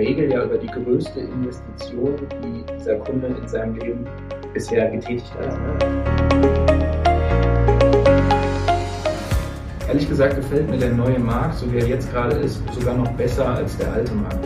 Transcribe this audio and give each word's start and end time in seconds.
Regel 0.00 0.32
ja 0.32 0.44
über 0.44 0.56
die 0.56 0.66
größte 0.66 1.20
Investition, 1.20 2.16
die 2.42 2.64
dieser 2.74 2.94
Kunde 2.96 3.26
in 3.26 3.46
seinem 3.46 3.74
Leben 3.76 4.06
bisher 4.54 4.90
getätigt 4.90 5.30
hat. 5.38 5.58
Ehrlich 9.86 10.08
gesagt 10.08 10.36
gefällt 10.36 10.70
mir 10.70 10.78
der 10.78 10.92
neue 10.92 11.18
Markt, 11.18 11.58
so 11.58 11.70
wie 11.70 11.78
er 11.78 11.86
jetzt 11.86 12.10
gerade 12.12 12.36
ist, 12.36 12.62
sogar 12.72 12.96
noch 12.96 13.10
besser 13.12 13.46
als 13.46 13.76
der 13.76 13.92
alte 13.92 14.14
Markt. 14.14 14.38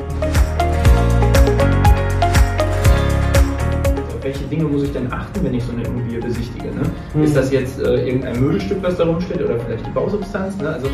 Auf 4.09 4.25
welche 4.25 4.45
Dinge 4.47 4.65
muss 4.65 4.83
ich 4.83 4.93
denn 4.93 5.13
achten, 5.13 5.45
wenn 5.45 5.55
ich 5.55 5.63
so 5.63 5.73
eine 5.73 5.85
Immobilie 5.85 6.21
besichtige? 6.21 6.69
Ne? 6.69 6.83
Mhm. 7.15 7.23
Ist 7.23 7.37
das 7.37 7.53
jetzt 7.53 7.79
äh, 7.81 8.09
irgendein 8.09 8.41
Möbelstück, 8.41 8.83
was 8.83 8.97
da 8.97 9.05
rumsteht 9.05 9.41
oder 9.41 9.61
vielleicht 9.61 9.87
die 9.87 9.91
Bausubstanz? 9.91 10.57
Ne? 10.57 10.71
Also 10.71 10.89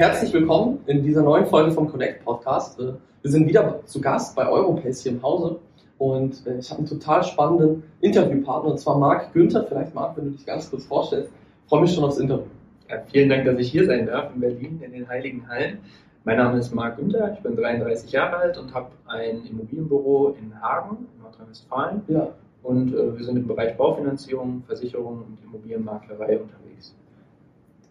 Herzlich 0.00 0.32
willkommen 0.32 0.78
in 0.86 1.02
dieser 1.02 1.22
neuen 1.22 1.44
Folge 1.44 1.72
vom 1.72 1.86
Connect 1.86 2.24
Podcast. 2.24 2.80
Äh, 2.80 2.94
wir 3.20 3.30
sind 3.30 3.46
wieder 3.46 3.84
zu 3.84 4.00
Gast 4.00 4.34
bei 4.34 4.48
Europace 4.48 5.02
hier 5.02 5.12
im 5.12 5.22
Hause 5.22 5.58
und 5.98 6.46
äh, 6.46 6.56
ich 6.56 6.70
habe 6.70 6.78
einen 6.78 6.88
total 6.88 7.22
spannenden 7.22 7.82
Interviewpartner 8.00 8.70
und 8.70 8.80
zwar 8.80 8.96
Marc 8.96 9.30
Günther. 9.34 9.62
Vielleicht 9.68 9.94
Marc, 9.94 10.16
wenn 10.16 10.24
du 10.24 10.30
dich 10.30 10.46
ganz 10.46 10.70
kurz 10.70 10.86
vorstellst. 10.86 11.30
Ich 11.64 11.68
freue 11.68 11.82
mich 11.82 11.94
schon 11.94 12.02
aufs 12.02 12.16
Interview. 12.16 12.46
Ja, 12.88 13.02
vielen 13.12 13.28
Dank, 13.28 13.44
dass 13.44 13.58
ich 13.58 13.70
hier 13.70 13.84
sein 13.84 14.06
darf 14.06 14.34
in 14.34 14.40
Berlin 14.40 14.80
in 14.82 14.92
den 14.92 15.06
Heiligen 15.06 15.46
Hallen. 15.46 15.80
Mein 16.24 16.38
Name 16.38 16.60
ist 16.60 16.74
Marc 16.74 16.96
Günther, 16.96 17.34
ich 17.34 17.40
bin 17.40 17.54
33 17.54 18.10
Jahre 18.10 18.36
alt 18.36 18.56
und 18.56 18.72
habe 18.72 18.88
ein 19.06 19.44
Immobilienbüro 19.44 20.34
in 20.40 20.62
Hagen, 20.62 21.08
in 21.14 21.22
Nordrhein-Westfalen. 21.22 22.00
Ja. 22.08 22.28
Und 22.62 22.94
äh, 22.94 23.18
wir 23.18 23.24
sind 23.26 23.36
im 23.36 23.46
Bereich 23.46 23.76
Baufinanzierung, 23.76 24.62
Versicherung 24.66 25.26
und 25.28 25.38
Immobilienmaklerei 25.44 26.40
unterwegs. 26.40 26.96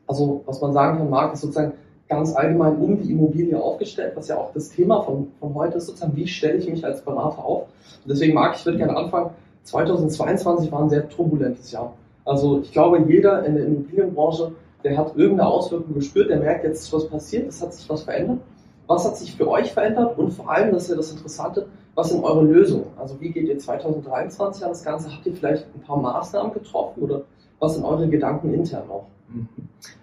Also, 0.08 0.42
was 0.48 0.60
man 0.60 0.74
sagen 0.74 0.98
kann, 0.98 1.10
Marc, 1.12 1.36
ist 1.36 1.42
sozusagen 1.42 1.74
ganz 2.10 2.36
allgemein 2.36 2.76
um 2.78 2.98
die 3.02 3.12
Immobilie 3.12 3.62
aufgestellt, 3.62 4.14
was 4.16 4.28
ja 4.28 4.38
auch 4.38 4.52
das 4.52 4.70
Thema 4.70 5.02
von, 5.04 5.28
von 5.40 5.54
heute 5.54 5.78
ist, 5.78 5.86
sozusagen, 5.86 6.16
wie 6.16 6.28
stelle 6.28 6.58
ich 6.58 6.70
mich 6.70 6.84
als 6.84 7.02
Berater 7.02 7.46
auf. 7.46 7.68
Und 8.04 8.10
deswegen 8.12 8.34
mag 8.34 8.56
ich, 8.56 8.66
würde 8.66 8.80
gerne 8.80 8.98
anfangen, 8.98 9.30
2022 9.64 10.72
war 10.72 10.82
ein 10.82 10.90
sehr 10.90 11.08
turbulentes 11.08 11.72
Jahr. 11.72 11.94
Also 12.26 12.62
ich 12.62 12.72
glaube, 12.72 13.04
jeder 13.08 13.46
in 13.46 13.56
der 13.56 13.66
Immobilienbranche, 13.66 14.52
der 14.84 14.98
hat 14.98 15.16
irgendeine 15.16 15.50
Auswirkung 15.50 15.94
gespürt, 15.94 16.30
der 16.30 16.40
merkt, 16.40 16.64
jetzt 16.64 16.84
ist 16.84 16.94
was 16.94 17.08
passiert, 17.08 17.48
es 17.48 17.62
hat 17.62 17.74
sich 17.74 17.88
was 17.90 18.04
verändert. 18.04 18.40
Was 18.88 19.06
hat 19.06 19.18
sich 19.18 19.36
für 19.36 19.48
euch 19.48 19.72
verändert 19.72 20.18
und 20.18 20.32
vor 20.32 20.50
allem, 20.50 20.72
das 20.72 20.84
ist 20.84 20.90
ja 20.90 20.96
das 20.96 21.12
Interessante, 21.12 21.68
was 21.94 22.10
sind 22.10 22.24
eure 22.24 22.44
Lösungen? 22.44 22.88
Also 22.98 23.20
wie 23.22 23.30
geht 23.30 23.48
ihr 23.48 23.60
2023 23.60 24.64
an 24.64 24.70
das 24.70 24.84
Ganze? 24.84 25.14
Habt 25.14 25.28
ihr 25.28 25.34
vielleicht 25.34 25.66
ein 25.76 25.82
paar 25.82 25.98
Maßnahmen 25.98 26.54
getroffen 26.54 27.04
oder 27.04 27.22
was 27.60 27.76
sind 27.76 27.84
eure 27.84 28.08
Gedanken 28.08 28.52
intern 28.54 28.88
noch? 28.88 29.06
Mhm. 29.32 29.48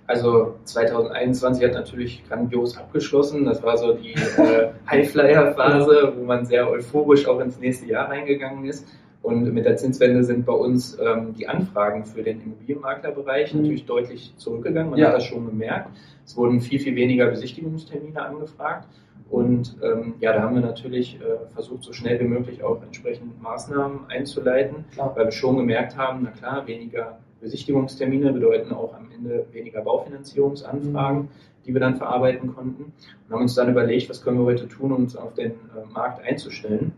Also 0.06 0.54
2021 0.64 1.64
hat 1.64 1.72
natürlich 1.72 2.22
grandios 2.28 2.76
abgeschlossen. 2.76 3.44
Das 3.44 3.62
war 3.62 3.76
so 3.76 3.92
die 3.94 4.12
äh, 4.12 4.70
Highflyer-Phase, 4.90 6.12
wo 6.16 6.24
man 6.24 6.46
sehr 6.46 6.70
euphorisch 6.70 7.26
auch 7.26 7.40
ins 7.40 7.58
nächste 7.58 7.86
Jahr 7.86 8.08
reingegangen 8.08 8.66
ist. 8.66 8.86
Und 9.22 9.52
mit 9.52 9.64
der 9.64 9.76
Zinswende 9.76 10.22
sind 10.22 10.46
bei 10.46 10.52
uns 10.52 10.96
ähm, 11.00 11.34
die 11.34 11.48
Anfragen 11.48 12.04
für 12.04 12.22
den 12.22 12.40
Immobilienmaklerbereich 12.40 13.52
mhm. 13.52 13.62
natürlich 13.62 13.84
deutlich 13.84 14.32
zurückgegangen. 14.36 14.90
Man 14.90 15.00
ja. 15.00 15.08
hat 15.08 15.14
das 15.14 15.24
schon 15.24 15.46
gemerkt. 15.46 15.90
Es 16.24 16.36
wurden 16.36 16.60
viel, 16.60 16.78
viel 16.78 16.94
weniger 16.94 17.26
Besichtigungstermine 17.26 18.22
angefragt. 18.22 18.86
Und 19.28 19.76
ähm, 19.82 20.14
ja, 20.20 20.32
da 20.32 20.42
haben 20.42 20.54
wir 20.54 20.62
natürlich 20.62 21.20
äh, 21.20 21.52
versucht, 21.52 21.82
so 21.82 21.92
schnell 21.92 22.20
wie 22.20 22.28
möglich 22.28 22.62
auch 22.62 22.80
entsprechend 22.80 23.42
Maßnahmen 23.42 24.06
einzuleiten, 24.08 24.84
klar. 24.92 25.12
weil 25.16 25.24
wir 25.24 25.32
schon 25.32 25.56
gemerkt 25.56 25.96
haben, 25.96 26.20
na 26.22 26.30
klar, 26.30 26.64
weniger 26.68 27.18
Besichtigungstermine 27.40 28.32
bedeuten 28.32 28.72
auch 28.72 28.94
am 28.94 29.08
Ende 29.14 29.46
weniger 29.52 29.82
Baufinanzierungsanfragen, 29.82 31.22
mhm. 31.22 31.28
die 31.66 31.74
wir 31.74 31.80
dann 31.80 31.96
verarbeiten 31.96 32.54
konnten. 32.54 32.84
Und 32.84 33.34
haben 33.34 33.42
uns 33.42 33.54
dann 33.54 33.70
überlegt, 33.70 34.08
was 34.08 34.22
können 34.22 34.38
wir 34.38 34.44
heute 34.44 34.68
tun, 34.68 34.92
um 34.92 35.02
uns 35.02 35.16
auf 35.16 35.34
den 35.34 35.52
äh, 35.52 35.92
Markt 35.92 36.24
einzustellen. 36.24 36.92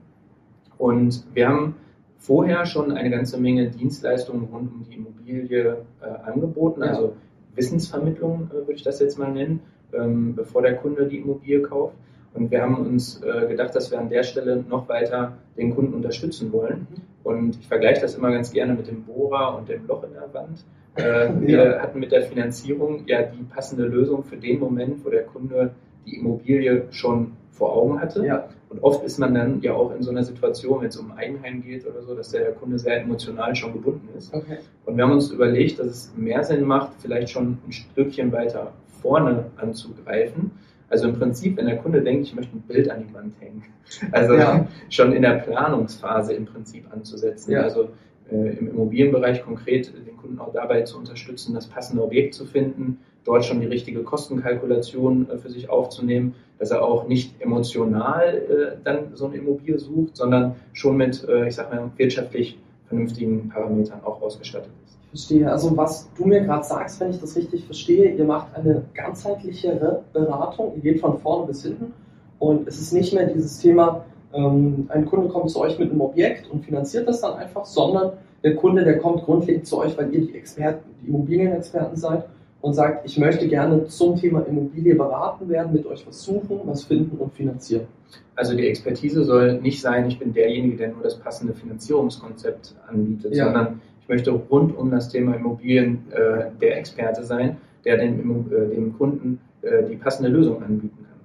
Und 0.78 1.24
wir 1.34 1.48
haben 1.48 1.74
vorher 2.18 2.66
schon 2.66 2.92
eine 2.92 3.10
ganze 3.10 3.38
Menge 3.38 3.70
Dienstleistungen 3.70 4.44
rund 4.44 4.72
um 4.72 4.84
die 4.88 4.94
Immobilie 4.94 5.78
äh, 6.00 6.30
angeboten, 6.30 6.82
also 6.82 7.14
Wissensvermittlung 7.54 8.48
äh, 8.50 8.54
würde 8.54 8.74
ich 8.74 8.82
das 8.82 9.00
jetzt 9.00 9.18
mal 9.18 9.32
nennen, 9.32 9.60
ähm, 9.92 10.34
bevor 10.34 10.62
der 10.62 10.76
Kunde 10.76 11.06
die 11.06 11.18
Immobilie 11.18 11.62
kauft. 11.62 11.96
Und 12.34 12.50
wir 12.50 12.62
haben 12.62 12.76
uns 12.76 13.20
äh, 13.22 13.46
gedacht, 13.48 13.74
dass 13.74 13.90
wir 13.90 13.98
an 13.98 14.08
der 14.08 14.22
Stelle 14.22 14.64
noch 14.68 14.88
weiter 14.88 15.38
den 15.56 15.74
Kunden 15.74 15.94
unterstützen 15.94 16.52
wollen. 16.52 16.86
Und 17.28 17.58
ich 17.60 17.68
vergleiche 17.68 18.00
das 18.00 18.14
immer 18.14 18.30
ganz 18.30 18.52
gerne 18.52 18.74
mit 18.74 18.88
dem 18.88 19.04
Bohrer 19.04 19.58
und 19.58 19.68
dem 19.68 19.86
Loch 19.86 20.02
in 20.04 20.14
der 20.14 20.32
Wand. 20.32 20.64
Äh, 20.96 21.28
wir 21.46 21.64
ja. 21.64 21.78
hatten 21.80 21.98
mit 21.98 22.10
der 22.10 22.22
Finanzierung 22.22 23.06
ja 23.06 23.22
die 23.22 23.44
passende 23.44 23.84
Lösung 23.84 24.24
für 24.24 24.36
den 24.36 24.58
Moment, 24.58 25.04
wo 25.04 25.10
der 25.10 25.24
Kunde 25.24 25.72
die 26.06 26.16
Immobilie 26.16 26.84
schon 26.90 27.32
vor 27.50 27.76
Augen 27.76 28.00
hatte. 28.00 28.24
Ja. 28.24 28.48
Und 28.70 28.82
oft 28.82 29.04
ist 29.04 29.18
man 29.18 29.34
dann 29.34 29.60
ja 29.60 29.74
auch 29.74 29.94
in 29.94 30.02
so 30.02 30.10
einer 30.10 30.24
Situation, 30.24 30.80
wenn 30.80 30.88
es 30.88 30.96
um 30.96 31.12
Eigenheim 31.12 31.62
geht 31.62 31.86
oder 31.86 32.02
so, 32.02 32.14
dass 32.14 32.30
der 32.30 32.52
Kunde 32.52 32.78
sehr 32.78 33.02
emotional 33.02 33.54
schon 33.54 33.74
gebunden 33.74 34.08
ist. 34.16 34.32
Okay. 34.32 34.58
Und 34.86 34.96
wir 34.96 35.04
haben 35.04 35.12
uns 35.12 35.30
überlegt, 35.30 35.78
dass 35.78 35.86
es 35.86 36.12
mehr 36.16 36.42
Sinn 36.44 36.64
macht, 36.64 36.92
vielleicht 37.00 37.30
schon 37.30 37.58
ein 37.66 37.72
Stückchen 37.72 38.32
weiter 38.32 38.72
vorne 39.02 39.46
anzugreifen 39.56 40.50
also 40.90 41.08
im 41.08 41.18
Prinzip, 41.18 41.56
wenn 41.56 41.66
der 41.66 41.78
Kunde 41.78 42.02
denkt, 42.02 42.26
ich 42.26 42.34
möchte 42.34 42.56
ein 42.56 42.62
Bild 42.62 42.90
an 42.90 43.04
die 43.06 43.14
Wand 43.14 43.34
hängen, 43.40 43.64
also 44.12 44.34
ja. 44.34 44.66
schon 44.90 45.12
in 45.12 45.22
der 45.22 45.34
Planungsphase 45.34 46.32
im 46.32 46.46
Prinzip 46.46 46.84
anzusetzen. 46.92 47.52
Ja. 47.52 47.62
Also 47.62 47.90
äh, 48.30 48.58
im 48.58 48.68
Immobilienbereich 48.68 49.42
konkret 49.42 49.92
den 50.06 50.16
Kunden 50.16 50.38
auch 50.38 50.52
dabei 50.52 50.82
zu 50.82 50.98
unterstützen, 50.98 51.54
das 51.54 51.66
passende 51.66 52.02
Objekt 52.02 52.34
zu 52.34 52.44
finden, 52.44 52.98
dort 53.24 53.44
schon 53.44 53.60
die 53.60 53.66
richtige 53.66 54.02
Kostenkalkulation 54.02 55.28
äh, 55.30 55.38
für 55.38 55.50
sich 55.50 55.70
aufzunehmen, 55.70 56.34
dass 56.58 56.70
er 56.70 56.82
auch 56.82 57.06
nicht 57.06 57.40
emotional 57.40 58.34
äh, 58.34 58.76
dann 58.82 59.14
so 59.14 59.26
eine 59.26 59.36
Immobilie 59.36 59.78
sucht, 59.78 60.16
sondern 60.16 60.56
schon 60.72 60.96
mit, 60.96 61.26
äh, 61.28 61.48
ich 61.48 61.54
sag 61.54 61.72
mal, 61.72 61.90
wirtschaftlich 61.96 62.58
vernünftigen 62.86 63.48
Parametern 63.50 64.00
auch 64.02 64.20
ausgestattet 64.22 64.72
ist. 64.84 64.97
Verstehe. 65.10 65.50
Also 65.50 65.74
was 65.76 66.10
du 66.16 66.26
mir 66.26 66.42
gerade 66.42 66.64
sagst, 66.64 67.00
wenn 67.00 67.10
ich 67.10 67.20
das 67.20 67.34
richtig 67.34 67.64
verstehe, 67.64 68.14
ihr 68.14 68.24
macht 68.24 68.54
eine 68.54 68.84
ganzheitlichere 68.94 70.02
Beratung, 70.12 70.74
ihr 70.76 70.82
geht 70.82 71.00
von 71.00 71.18
vorne 71.18 71.46
bis 71.46 71.62
hinten 71.62 71.94
und 72.38 72.68
es 72.68 72.78
ist 72.78 72.92
nicht 72.92 73.14
mehr 73.14 73.26
dieses 73.26 73.58
Thema, 73.58 74.04
ähm, 74.34 74.86
ein 74.90 75.06
Kunde 75.06 75.28
kommt 75.28 75.50
zu 75.50 75.60
euch 75.60 75.78
mit 75.78 75.90
einem 75.90 76.02
Objekt 76.02 76.50
und 76.50 76.64
finanziert 76.64 77.08
das 77.08 77.22
dann 77.22 77.34
einfach, 77.34 77.64
sondern 77.64 78.12
der 78.42 78.56
Kunde, 78.56 78.84
der 78.84 78.98
kommt 78.98 79.24
grundlegend 79.24 79.66
zu 79.66 79.78
euch, 79.78 79.96
weil 79.96 80.12
ihr 80.14 80.20
die 80.20 80.34
Experten, 80.34 80.90
die 81.02 81.08
Immobilienexperten 81.08 81.96
seid 81.96 82.24
und 82.60 82.74
sagt, 82.74 83.06
ich 83.06 83.18
möchte 83.18 83.48
gerne 83.48 83.86
zum 83.86 84.16
Thema 84.16 84.40
Immobilie 84.40 84.94
beraten 84.94 85.48
werden, 85.48 85.72
mit 85.72 85.86
euch 85.86 86.06
was 86.06 86.22
suchen, 86.22 86.60
was 86.64 86.84
finden 86.84 87.16
und 87.16 87.32
finanzieren. 87.32 87.86
Also 88.34 88.54
die 88.56 88.66
Expertise 88.66 89.24
soll 89.24 89.60
nicht 89.60 89.80
sein, 89.80 90.06
ich 90.06 90.18
bin 90.18 90.32
derjenige, 90.32 90.76
der 90.76 90.88
nur 90.88 91.02
das 91.02 91.18
passende 91.18 91.54
Finanzierungskonzept 91.54 92.74
anbietet, 92.88 93.34
ja. 93.34 93.46
sondern 93.46 93.80
ich 94.08 94.14
möchte 94.14 94.30
rund 94.30 94.74
um 94.74 94.90
das 94.90 95.10
Thema 95.10 95.34
Immobilien 95.36 96.02
äh, 96.12 96.46
der 96.62 96.78
Experte 96.78 97.24
sein, 97.24 97.58
der 97.84 97.98
dem, 97.98 98.46
äh, 98.50 98.74
dem 98.74 98.96
Kunden 98.96 99.38
äh, 99.60 99.82
die 99.84 99.96
passende 99.96 100.30
Lösung 100.30 100.62
anbieten 100.62 100.96
kann. 100.96 101.20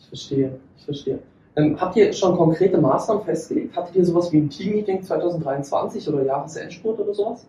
Ich 0.00 0.08
verstehe, 0.08 0.58
ich 0.76 0.84
verstehe. 0.84 1.20
Ähm, 1.54 1.80
habt 1.80 1.94
ihr 1.94 2.12
schon 2.12 2.36
konkrete 2.36 2.76
Maßnahmen 2.78 3.22
festgelegt? 3.22 3.76
Hattet 3.76 3.94
ihr 3.94 4.04
sowas 4.04 4.32
wie 4.32 4.38
ein 4.38 4.50
Team-Meeting 4.50 5.04
2023 5.04 6.08
oder 6.08 6.24
Jahresendspurt 6.24 6.98
oder 6.98 7.14
sowas? 7.14 7.46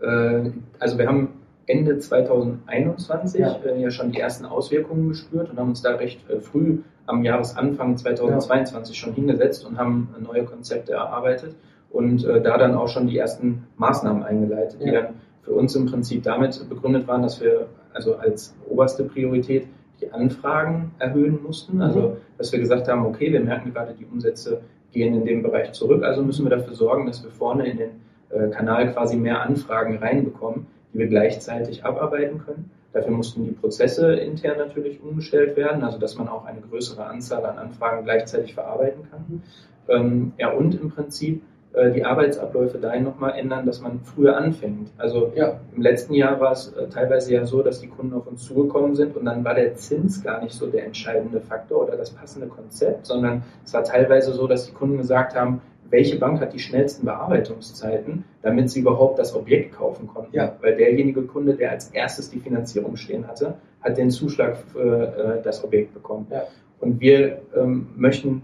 Äh, 0.00 0.50
also 0.78 0.98
wir 0.98 1.08
haben 1.08 1.30
Ende 1.66 1.98
2021 1.98 3.40
ja. 3.40 3.58
Äh, 3.64 3.82
ja. 3.82 3.90
schon 3.90 4.12
die 4.12 4.20
ersten 4.20 4.44
Auswirkungen 4.44 5.08
gespürt 5.08 5.50
und 5.50 5.58
haben 5.58 5.70
uns 5.70 5.82
da 5.82 5.96
recht 5.96 6.20
äh, 6.30 6.38
früh 6.38 6.78
am 7.06 7.24
Jahresanfang 7.24 7.96
2022 7.96 8.94
ja. 8.94 9.00
schon 9.00 9.14
hingesetzt 9.14 9.66
und 9.66 9.78
haben 9.78 10.14
neue 10.20 10.44
Konzepte 10.44 10.92
erarbeitet 10.92 11.56
und 11.90 12.24
äh, 12.24 12.40
da 12.40 12.58
dann 12.58 12.74
auch 12.74 12.88
schon 12.88 13.06
die 13.06 13.18
ersten 13.18 13.64
Maßnahmen 13.76 14.22
eingeleitet, 14.22 14.80
die 14.84 14.90
dann 14.90 15.14
für 15.42 15.52
uns 15.52 15.74
im 15.74 15.86
Prinzip 15.86 16.22
damit 16.22 16.68
begründet 16.68 17.08
waren, 17.08 17.22
dass 17.22 17.40
wir 17.40 17.68
also 17.94 18.16
als 18.16 18.54
oberste 18.68 19.04
Priorität 19.04 19.66
die 20.00 20.10
Anfragen 20.12 20.92
erhöhen 20.98 21.38
mussten. 21.42 21.76
Mhm. 21.76 21.82
Also 21.82 22.16
dass 22.36 22.52
wir 22.52 22.58
gesagt 22.58 22.88
haben, 22.88 23.04
okay, 23.06 23.32
wir 23.32 23.40
merken 23.40 23.72
gerade, 23.72 23.94
die 23.94 24.06
Umsätze 24.06 24.60
gehen 24.92 25.14
in 25.14 25.24
dem 25.24 25.42
Bereich 25.42 25.72
zurück, 25.72 26.02
also 26.04 26.22
müssen 26.22 26.44
wir 26.44 26.50
dafür 26.50 26.74
sorgen, 26.74 27.06
dass 27.06 27.22
wir 27.22 27.30
vorne 27.30 27.68
in 27.68 27.78
den 27.78 27.90
äh, 28.30 28.48
Kanal 28.48 28.92
quasi 28.92 29.16
mehr 29.16 29.42
Anfragen 29.42 29.98
reinbekommen, 29.98 30.66
die 30.92 30.98
wir 30.98 31.08
gleichzeitig 31.08 31.84
abarbeiten 31.84 32.40
können. 32.44 32.70
Dafür 32.92 33.12
mussten 33.12 33.44
die 33.44 33.52
Prozesse 33.52 34.14
intern 34.14 34.56
natürlich 34.58 35.02
umgestellt 35.02 35.56
werden, 35.56 35.84
also 35.84 35.98
dass 35.98 36.16
man 36.16 36.28
auch 36.28 36.46
eine 36.46 36.60
größere 36.60 37.04
Anzahl 37.04 37.44
an 37.44 37.58
Anfragen 37.58 38.04
gleichzeitig 38.04 38.54
verarbeiten 38.54 39.02
kann. 39.10 39.24
Mhm. 39.28 39.42
Ähm, 39.88 40.32
ja, 40.38 40.52
und 40.52 40.80
im 40.80 40.90
Prinzip 40.90 41.42
äh, 41.78 41.92
die 41.92 42.04
Arbeitsabläufe 42.04 42.78
dahin 42.78 43.04
nochmal 43.04 43.38
ändern, 43.38 43.64
dass 43.64 43.80
man 43.80 44.00
früher 44.00 44.36
anfängt. 44.36 44.90
Also 44.98 45.32
ja. 45.36 45.60
im 45.74 45.82
letzten 45.82 46.14
Jahr 46.14 46.40
war 46.40 46.52
es 46.52 46.72
äh, 46.72 46.88
teilweise 46.88 47.32
ja 47.32 47.44
so, 47.46 47.62
dass 47.62 47.80
die 47.80 47.86
Kunden 47.86 48.14
auf 48.14 48.26
uns 48.26 48.42
zugekommen 48.44 48.96
sind 48.96 49.16
und 49.16 49.24
dann 49.24 49.44
war 49.44 49.54
der 49.54 49.74
Zins 49.76 50.22
gar 50.22 50.42
nicht 50.42 50.54
so 50.54 50.66
der 50.66 50.84
entscheidende 50.86 51.40
Faktor 51.40 51.84
oder 51.84 51.96
das 51.96 52.10
passende 52.10 52.48
Konzept, 52.48 53.06
sondern 53.06 53.44
es 53.64 53.72
war 53.72 53.84
teilweise 53.84 54.32
so, 54.32 54.48
dass 54.48 54.66
die 54.66 54.72
Kunden 54.72 54.98
gesagt 54.98 55.36
haben, 55.36 55.60
welche 55.90 56.18
Bank 56.18 56.40
hat 56.40 56.52
die 56.52 56.58
schnellsten 56.58 57.06
Bearbeitungszeiten, 57.06 58.24
damit 58.42 58.70
sie 58.70 58.80
überhaupt 58.80 59.18
das 59.18 59.34
Objekt 59.34 59.74
kaufen 59.74 60.06
konnten. 60.08 60.34
Ja. 60.34 60.56
Weil 60.60 60.76
derjenige 60.76 61.22
Kunde, 61.22 61.54
der 61.54 61.70
als 61.70 61.90
erstes 61.90 62.30
die 62.30 62.40
Finanzierung 62.40 62.96
stehen 62.96 63.26
hatte, 63.26 63.54
hat 63.80 63.96
den 63.96 64.10
Zuschlag 64.10 64.56
für 64.56 65.38
äh, 65.38 65.42
das 65.42 65.64
Objekt 65.64 65.94
bekommen. 65.94 66.26
Ja. 66.30 66.42
Und 66.80 67.00
wir 67.00 67.40
ähm, 67.56 67.88
möchten 67.96 68.42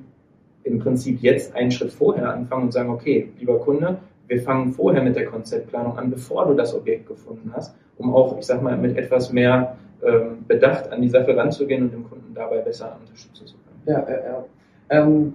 im 0.65 0.79
Prinzip 0.79 1.21
jetzt 1.23 1.55
einen 1.55 1.71
Schritt 1.71 1.93
vorher 1.93 2.33
anfangen 2.33 2.65
und 2.65 2.73
sagen, 2.73 2.91
okay, 2.91 3.31
lieber 3.39 3.59
Kunde, 3.59 3.99
wir 4.27 4.43
fangen 4.43 4.73
vorher 4.73 5.03
mit 5.03 5.17
der 5.17 5.27
Konzeptplanung 5.27 5.97
an, 5.99 6.11
bevor 6.11 6.47
du 6.47 6.55
das 6.55 6.75
Objekt 6.75 7.07
gefunden 7.07 7.53
hast, 7.55 7.75
um 7.99 8.15
auch, 8.15 8.39
ich 8.39 8.47
sag 8.47 8.63
mal, 8.63 8.77
mit 8.77 8.97
etwas 8.97 9.33
mehr 9.33 9.77
ähm, 10.05 10.45
Bedacht 10.49 10.91
an 10.91 11.03
die 11.03 11.09
Sache 11.09 11.37
ranzugehen 11.37 11.85
und 11.85 11.93
dem 11.93 12.09
Kunden 12.09 12.35
dabei 12.35 12.59
besser 12.59 12.97
unterstützen 13.01 13.47
zu 13.47 13.55
können. 13.55 13.83
Ja, 13.87 14.09
ja, 14.09 14.25
ja. 14.25 14.45
Ähm, 14.91 15.35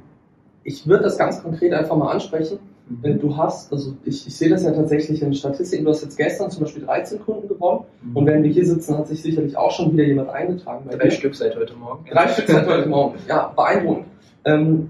ich 0.64 0.88
würde 0.88 1.04
das 1.04 1.18
ganz 1.18 1.42
konkret 1.42 1.74
einfach 1.74 1.96
mal 1.96 2.12
ansprechen. 2.12 2.60
Äh, 3.04 3.14
Du 3.14 3.38
hast, 3.38 3.72
also 3.72 3.94
ich, 4.04 4.26
ich 4.28 4.36
sehe 4.36 4.50
das 4.50 4.64
ja 4.64 4.72
tatsächlich 4.72 5.22
in 5.22 5.34
Statistiken, 5.34 5.86
du 5.86 5.92
hast 5.92 6.04
jetzt 6.04 6.18
gestern 6.18 6.50
zum 6.50 6.64
Beispiel 6.64 6.84
13 6.84 7.20
Kunden 7.20 7.48
gewonnen 7.48 7.86
und 8.14 8.26
während 8.26 8.44
wir 8.44 8.52
hier 8.52 8.66
sitzen, 8.66 8.98
hat 8.98 9.08
sich 9.08 9.22
sicherlich 9.22 9.56
auch 9.56 9.72
schon 9.72 9.94
wieder 9.94 10.04
jemand 10.04 10.30
eingetragen. 10.30 10.86
Bei 10.88 10.96
Drei 10.96 11.06
dir. 11.06 11.12
Stück 11.12 11.36
seit 11.36 11.56
heute 11.56 11.76
Morgen. 11.76 12.06
Drei 12.10 12.28
Stück 12.28 12.48
seit 12.48 12.68
heute 12.68 12.90
Morgen. 12.90 13.18
Ja, 13.28 13.54
beeindruckend. 13.56 14.06
Ähm, 14.46 14.90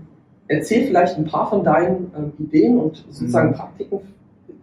erzähl 0.49 0.85
vielleicht 0.85 1.17
ein 1.17 1.25
paar 1.25 1.49
von 1.49 1.63
deinen 1.63 2.11
ähm, 2.17 2.33
Ideen 2.39 2.77
und 2.77 2.97
sozusagen 3.09 3.49
Mhm. 3.51 3.53
Praktiken 3.53 3.99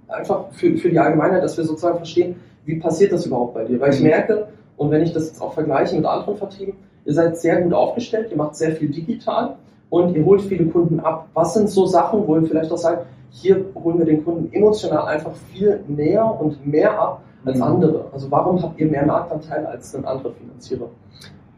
einfach 0.09 0.44
für, 0.53 0.77
für 0.77 0.91
die 0.91 0.99
Allgemeinheit, 0.99 1.43
dass 1.43 1.56
wir 1.56 1.65
sozusagen 1.65 1.97
verstehen, 1.97 2.37
wie 2.65 2.77
passiert 2.77 3.12
das 3.12 3.25
überhaupt 3.27 3.55
bei 3.55 3.65
dir? 3.65 3.81
Weil 3.81 3.93
ich 3.94 4.00
Mhm. 4.00 4.06
merke, 4.09 4.49
und 4.77 4.91
wenn 4.91 5.03
ich 5.03 5.12
das 5.12 5.29
jetzt 5.29 5.41
auch 5.41 5.55
vergleiche 5.55 5.97
mit 5.97 6.05
anderen 6.05 6.37
Vertrieben, 6.37 6.75
ihr 7.06 7.15
seid 7.15 7.37
sehr 7.38 7.62
gut 7.62 7.73
aufgestellt, 7.73 8.29
ihr 8.31 8.37
macht 8.37 8.55
sehr 8.56 8.73
viel 8.73 8.88
digital 8.91 9.56
und 9.91 10.15
ihr 10.15 10.25
holt 10.25 10.43
viele 10.43 10.67
Kunden 10.67 11.00
ab. 11.00 11.29
Was 11.35 11.55
sind 11.55 11.71
so 11.71 11.87
Sachen, 11.87 12.27
wo 12.27 12.37
ihr 12.37 12.43
vielleicht 12.47 12.71
auch 12.73 12.79
sagt, 12.79 13.06
hier 13.31 13.65
holen 13.75 13.99
wir 13.99 14.06
den 14.06 14.25
Kunden 14.25 14.53
emotional 14.53 15.06
einfach 15.06 15.32
viel 15.53 15.81
näher 15.89 16.25
und 16.41 16.67
mehr 16.67 16.99
ab 16.99 17.21
als 17.44 17.56
Mhm. 17.59 17.62
andere? 17.62 18.05
Also 18.12 18.31
warum 18.31 18.62
habt 18.62 18.79
ihr 18.81 18.87
mehr 18.89 19.06
Marktanteil 19.06 19.65
als 19.67 19.94
ein 19.94 20.05
anderer 20.05 20.32
Finanzierer? 20.32 20.89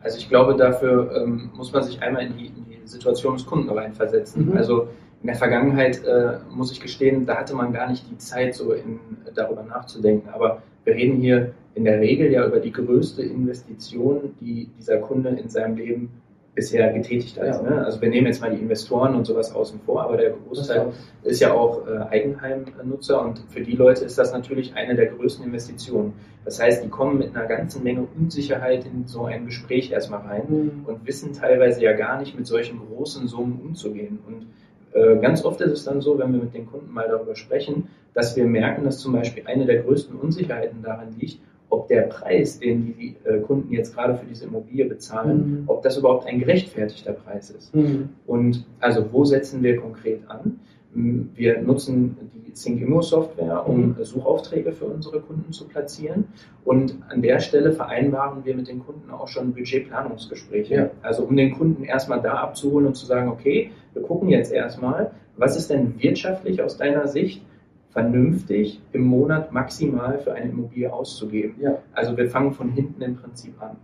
Also 0.03 0.19
ich 0.19 0.29
glaube, 0.29 0.57
dafür 0.57 1.11
ähm, 1.17 1.51
muss 1.57 1.73
man 1.73 1.83
sich 1.83 2.01
einmal 2.03 2.27
in 2.27 2.37
die, 2.37 2.47
in 2.47 2.65
die 2.65 2.87
Situation 2.87 3.37
des 3.37 3.47
Kunden 3.47 3.69
reinversetzen. 3.71 4.51
Mhm. 4.51 4.57
Also 4.57 4.89
in 5.23 5.27
der 5.27 5.37
Vergangenheit 5.37 6.05
äh, 6.05 6.39
muss 6.51 6.71
ich 6.71 6.81
gestehen, 6.81 7.27
da 7.27 7.37
hatte 7.37 7.55
man 7.55 7.73
gar 7.73 7.91
nicht 7.91 8.09
die 8.09 8.19
Zeit, 8.19 8.55
so 8.55 8.73
in, 8.73 9.01
darüber 9.35 9.65
nachzudenken. 9.65 10.29
Aber 10.29 10.63
wir 10.85 10.95
reden 10.95 11.21
hier 11.21 11.53
in 11.75 11.85
der 11.85 12.01
Regel 12.01 12.31
ja 12.33 12.47
über 12.47 12.61
die 12.61 12.73
größte 12.73 13.23
Investition, 13.23 14.35
die 14.41 14.69
dieser 14.79 14.99
Kunde 14.99 15.31
in 15.31 15.49
seinem 15.49 15.77
Leben 15.77 16.11
bisher 16.59 16.93
getätigt 16.93 17.39
hat. 17.39 17.47
Ja. 17.47 17.63
Ne? 17.63 17.85
Also 17.85 18.01
wir 18.01 18.09
nehmen 18.09 18.27
jetzt 18.27 18.41
mal 18.41 18.51
die 18.51 18.61
Investoren 18.61 19.15
und 19.15 19.25
sowas 19.25 19.55
außen 19.55 19.79
vor, 19.87 20.03
aber 20.03 20.17
der 20.17 20.31
Großteil 20.31 20.89
ist 21.23 21.41
ja 21.41 21.53
auch 21.53 21.87
äh, 21.87 22.01
Eigenheimnutzer 22.11 23.23
und 23.25 23.45
für 23.49 23.61
die 23.61 23.77
Leute 23.77 24.05
ist 24.05 24.19
das 24.19 24.33
natürlich 24.33 24.75
eine 24.75 24.97
der 24.97 25.07
größten 25.07 25.45
Investitionen. 25.45 26.15
Das 26.45 26.61
heißt, 26.61 26.83
die 26.83 26.89
kommen 26.89 27.19
mit 27.19 27.37
einer 27.37 27.47
ganzen 27.47 27.85
Menge 27.85 28.09
Unsicherheit 28.19 28.85
in 28.87 29.07
so 29.07 29.25
ein 29.27 29.47
Gespräch 29.47 29.93
erstmal 29.93 30.23
rein 30.23 30.47
Mhm. 30.49 30.87
und 30.87 31.07
wissen 31.07 31.33
teilweise 31.33 31.81
ja 31.81 31.93
gar 31.93 32.19
nicht 32.19 32.37
mit 32.37 32.47
solchen 32.47 32.81
großen 32.81 33.29
Summen 33.29 33.61
umzugehen. 33.65 34.19
Und 34.27 34.47
äh, 34.95 35.17
ganz 35.21 35.45
oft 35.45 35.61
ist 35.61 35.73
es 35.73 35.85
dann 35.85 36.01
so, 36.01 36.19
wenn 36.19 36.33
wir 36.33 36.41
mit 36.41 36.55
den 36.55 36.67
Kunden 36.67 36.93
mal 36.93 37.07
darüber 37.07 37.37
sprechen, 37.37 37.89
dass 38.15 38.35
wir 38.35 38.47
merken, 38.47 38.85
dass 38.85 38.99
zum 38.99 39.13
Beispiel 39.13 39.45
eine 39.47 39.65
der 39.65 39.83
größten 39.83 40.17
Unsicherheiten 40.17 40.83
daran 40.83 41.15
liegt, 41.19 41.39
ob 41.71 41.89
der 41.89 42.03
Preis, 42.03 42.59
den 42.59 42.95
die 42.99 43.17
äh, 43.25 43.39
Kunden 43.41 43.73
jetzt 43.73 43.95
gerade 43.95 44.15
für 44.17 44.25
diese 44.27 44.47
Immobilie 44.47 44.87
bezahlen, 44.87 45.61
Mhm. 45.63 45.65
ob 45.67 45.83
das 45.83 45.97
überhaupt 45.99 46.27
ein 46.27 46.39
gerechtfertigter 46.39 47.13
Preis 47.13 47.51
ist. 47.51 47.75
Mhm. 47.75 48.09
Und 48.27 48.65
also 48.81 49.05
wo 49.13 49.25
setzen 49.25 49.63
wir 49.63 49.77
konkret 49.77 50.21
an? 50.29 50.61
Wir 50.95 51.61
nutzen 51.61 52.17
die 52.47 52.51
ThinkImmo 52.53 53.03
Software, 53.03 53.69
um 53.69 53.89
Mhm. 53.91 53.97
Suchaufträge 54.03 54.73
für 54.73 54.87
unsere 54.87 55.21
Kunden 55.21 55.53
zu 55.53 55.69
platzieren. 55.69 56.25
Und 56.65 56.97
an 57.11 57.21
der 57.21 57.41
Stelle 57.41 57.73
vereinbaren 57.73 58.45
wir 58.47 58.57
mit 58.57 58.69
den 58.69 58.81
Kunden 58.81 59.11
auch 59.11 59.29
schon 59.29 59.53
Budgetplanungsgespräche. 59.53 60.75
Ja. 60.75 60.91
Also 61.03 61.25
um 61.25 61.37
den 61.37 61.53
Kunden 61.53 61.85
erstmal 61.85 62.23
da 62.23 62.35
abzuholen 62.35 62.87
und 62.87 62.95
zu 62.95 63.05
sagen, 63.07 63.29
okay, 63.29 63.71
wir 63.93 64.03
gucken 64.03 64.31
jetzt 64.31 64.53
erstmal, 64.53 65.11
was 65.37 65.57
ist 65.57 65.71
denn 65.71 65.95
wirtschaftlich 66.03 66.63
aus 66.63 66.79
deiner 66.79 67.07
Sicht 67.07 67.43
vernünftig 67.91 68.81
im 68.93 69.03
Monat 69.03 69.53
maximal 69.53 70.19
für 70.19 70.33
eine 70.33 70.51
Immobilie 70.51 70.93
auszugeben. 70.93 71.55
Ja. 71.61 71.79
Also 71.93 72.17
wir 72.17 72.29
fangen 72.29 72.53
von 72.53 72.71
hinten 72.71 73.01
im 73.03 73.17
Prinzip 73.17 73.61
an. 73.63 73.77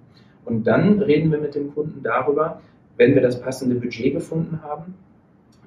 Und 0.45 0.67
dann 0.67 1.01
reden 1.01 1.31
wir 1.33 1.39
mit 1.39 1.55
dem 1.55 1.75
Kunden 1.75 2.03
darüber, 2.03 2.61
wenn 2.97 3.15
wir 3.15 3.23
das 3.23 3.41
passende 3.41 3.75
Budget 3.77 4.13
gefunden 4.13 4.61
haben, 4.63 4.95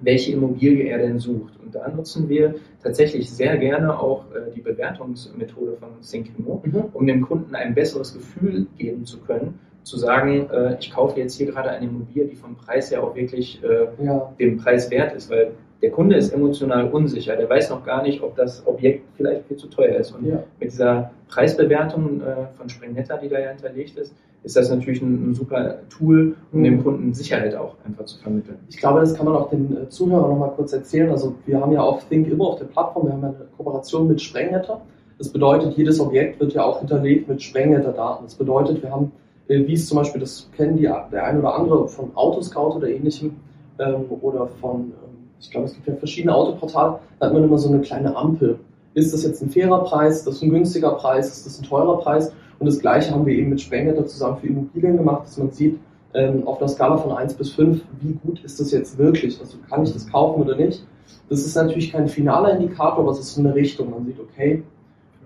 welche 0.02 0.32
Immobilie 0.34 0.84
er 0.86 1.00
denn 1.00 1.18
sucht. 1.18 1.54
Und 1.64 1.74
da 1.74 1.88
nutzen 1.90 2.30
wir 2.30 2.56
tatsächlich 2.84 3.32
sehr 3.32 3.58
gerne 3.58 4.00
auch 4.00 4.26
äh, 4.32 4.52
die 4.56 4.62
Bewertungsmethode 4.62 5.74
von 5.78 5.90
ThinkImmo, 6.08 6.62
Mhm. 6.64 6.84
um 6.94 7.08
dem 7.08 7.22
Kunden 7.22 7.56
ein 7.56 7.74
besseres 7.74 8.14
Gefühl 8.14 8.68
geben 8.78 9.06
zu 9.06 9.20
können, 9.22 9.60
zu 9.82 9.98
sagen, 9.98 10.48
äh, 10.52 10.78
ich 10.80 10.92
kaufe 10.92 11.20
jetzt 11.20 11.36
hier 11.36 11.48
gerade 11.48 11.72
eine 11.72 11.88
Immobilie, 11.88 12.26
die 12.28 12.36
vom 12.36 12.56
Preis 12.56 12.92
her 12.92 13.04
auch 13.04 13.16
wirklich 13.16 13.62
äh, 13.64 13.88
Ja. 14.04 14.32
dem 14.40 14.58
Preis 14.58 14.92
wert 14.92 15.16
ist, 15.16 15.32
weil 15.32 15.54
der 15.82 15.92
Kunde 15.92 16.16
ist 16.16 16.34
emotional 16.34 16.90
unsicher, 16.90 17.36
der 17.36 17.50
weiß 17.50 17.70
noch 17.70 17.86
gar 17.86 18.02
nicht, 18.04 18.22
ob 18.24 18.36
das 18.36 18.66
Objekt 18.66 19.04
vielleicht 19.16 19.46
viel 19.48 19.58
zu 19.58 19.68
teuer 19.68 19.96
ist. 19.98 20.12
Und 20.12 20.26
Ja. 20.26 20.44
mit 20.60 20.72
dieser 20.72 21.12
Preisbewertung 21.30 22.22
äh, 22.22 22.48
von 22.58 22.68
Springnetta, 22.70 23.18
die 23.18 23.30
da 23.30 23.40
ja 23.40 23.50
hinterlegt 23.50 23.98
ist, 23.98 24.14
ist 24.44 24.56
das 24.56 24.70
natürlich 24.70 25.02
ein, 25.02 25.34
super 25.34 25.76
Tool, 25.90 26.36
um 26.52 26.60
Mhm. 26.60 26.64
dem 26.64 26.84
Kunden 26.84 27.14
Sicherheit 27.14 27.54
auch 27.56 27.76
einfach 27.86 28.06
zu 28.06 28.18
vermitteln. 28.20 28.58
Ich 28.70 28.78
glaube, 28.78 29.02
das 29.02 29.14
kann 29.14 29.26
man 29.26 29.36
auch 29.36 29.50
den 29.50 29.76
äh, 29.78 29.90
Zuhörern 29.90 30.30
noch 30.32 30.38
mal 30.40 30.52
kurz 30.56 30.74
erzählen. 30.74 31.10
Also 31.12 31.36
wir 31.46 31.60
haben 31.60 31.72
ja 31.72 31.82
auf 31.82 32.08
Think 32.10 32.28
immer 32.30 32.46
auf 32.48 32.60
der 32.60 32.66
Plattform, 32.66 33.06
wir 33.08 33.14
haben 33.14 33.24
eine 33.24 33.36
Kooperation 33.58 34.08
mit 34.08 34.22
Sprengnetter. 34.22 34.82
Das 35.18 35.30
bedeutet, 35.30 35.76
jedes 35.78 36.00
Objekt 36.00 36.40
wird 36.40 36.54
ja 36.54 36.64
auch 36.64 36.80
hinterlegt 36.80 37.28
mit 37.28 37.42
Sprengnetter-Daten. 37.42 38.24
Das 38.24 38.36
bedeutet, 38.36 38.82
wir 38.84 38.92
haben, 38.92 39.12
äh, 39.48 39.66
wie 39.68 39.74
es 39.74 39.88
zum 39.88 39.98
Beispiel, 39.98 40.22
das 40.22 40.50
kennen 40.56 40.78
die, 40.78 40.84
der 40.84 41.24
ein 41.24 41.40
oder 41.40 41.56
andere 41.56 41.88
von 41.88 42.12
Autoscout 42.16 42.76
oder 42.78 42.88
ähnlichem 42.88 43.36
ähm, 43.80 44.06
oder 44.22 44.48
von, 44.48 44.94
ich 45.40 45.52
glaube, 45.52 45.68
es 45.68 45.74
gibt 45.74 45.88
ja 45.88 45.96
verschiedene 45.96 46.34
Autoportale, 46.34 47.00
da 47.20 47.28
hat 47.28 47.34
man 47.34 47.44
immer 47.44 47.58
so 47.58 47.70
eine 47.70 47.82
kleine 47.82 48.16
Ampel. 48.16 48.60
Ist 48.94 49.14
das 49.14 49.24
jetzt 49.24 49.42
ein 49.44 49.50
fairer 49.50 49.84
Preis? 49.84 50.18
Ist 50.18 50.28
das 50.28 50.42
ein 50.42 50.50
günstiger 50.50 50.92
Preis? 50.92 51.28
Ist 51.28 51.46
das 51.46 51.60
ein 51.60 51.66
teurer 51.66 52.00
Preis? 52.00 52.32
Und 52.60 52.66
das 52.66 52.80
Gleiche 52.80 53.12
haben 53.12 53.26
wir 53.26 53.36
eben 53.36 53.50
mit 53.50 53.62
Sprengnetter 53.62 54.06
zusammen 54.08 54.38
für 54.38 54.48
Immobilien 54.48 54.98
gemacht, 54.98 55.24
dass 55.24 55.38
man 55.38 55.52
sieht, 55.52 55.80
ähm, 56.14 56.48
auf 56.48 56.60
einer 56.60 56.68
Skala 56.68 56.98
von 56.98 57.12
1 57.12 57.36
bis 57.36 57.52
5, 57.52 57.82
wie 58.02 58.14
gut 58.14 58.44
ist 58.44 58.60
das 58.60 58.72
jetzt 58.72 58.98
wirklich? 58.98 59.40
Also 59.40 59.58
kann 59.70 59.84
ich 59.84 59.94
das 59.94 60.08
kaufen 60.12 60.42
oder 60.42 60.56
nicht? 60.56 60.84
Das 61.30 61.46
ist 61.46 61.56
natürlich 61.56 61.92
kein 61.92 62.08
finaler 62.08 62.58
Indikator, 62.58 63.00
aber 63.00 63.12
es 63.12 63.20
ist 63.20 63.36
so 63.36 63.42
eine 63.42 63.54
Richtung. 63.54 63.92
Man 63.92 64.06
sieht, 64.06 64.20
okay, 64.20 64.64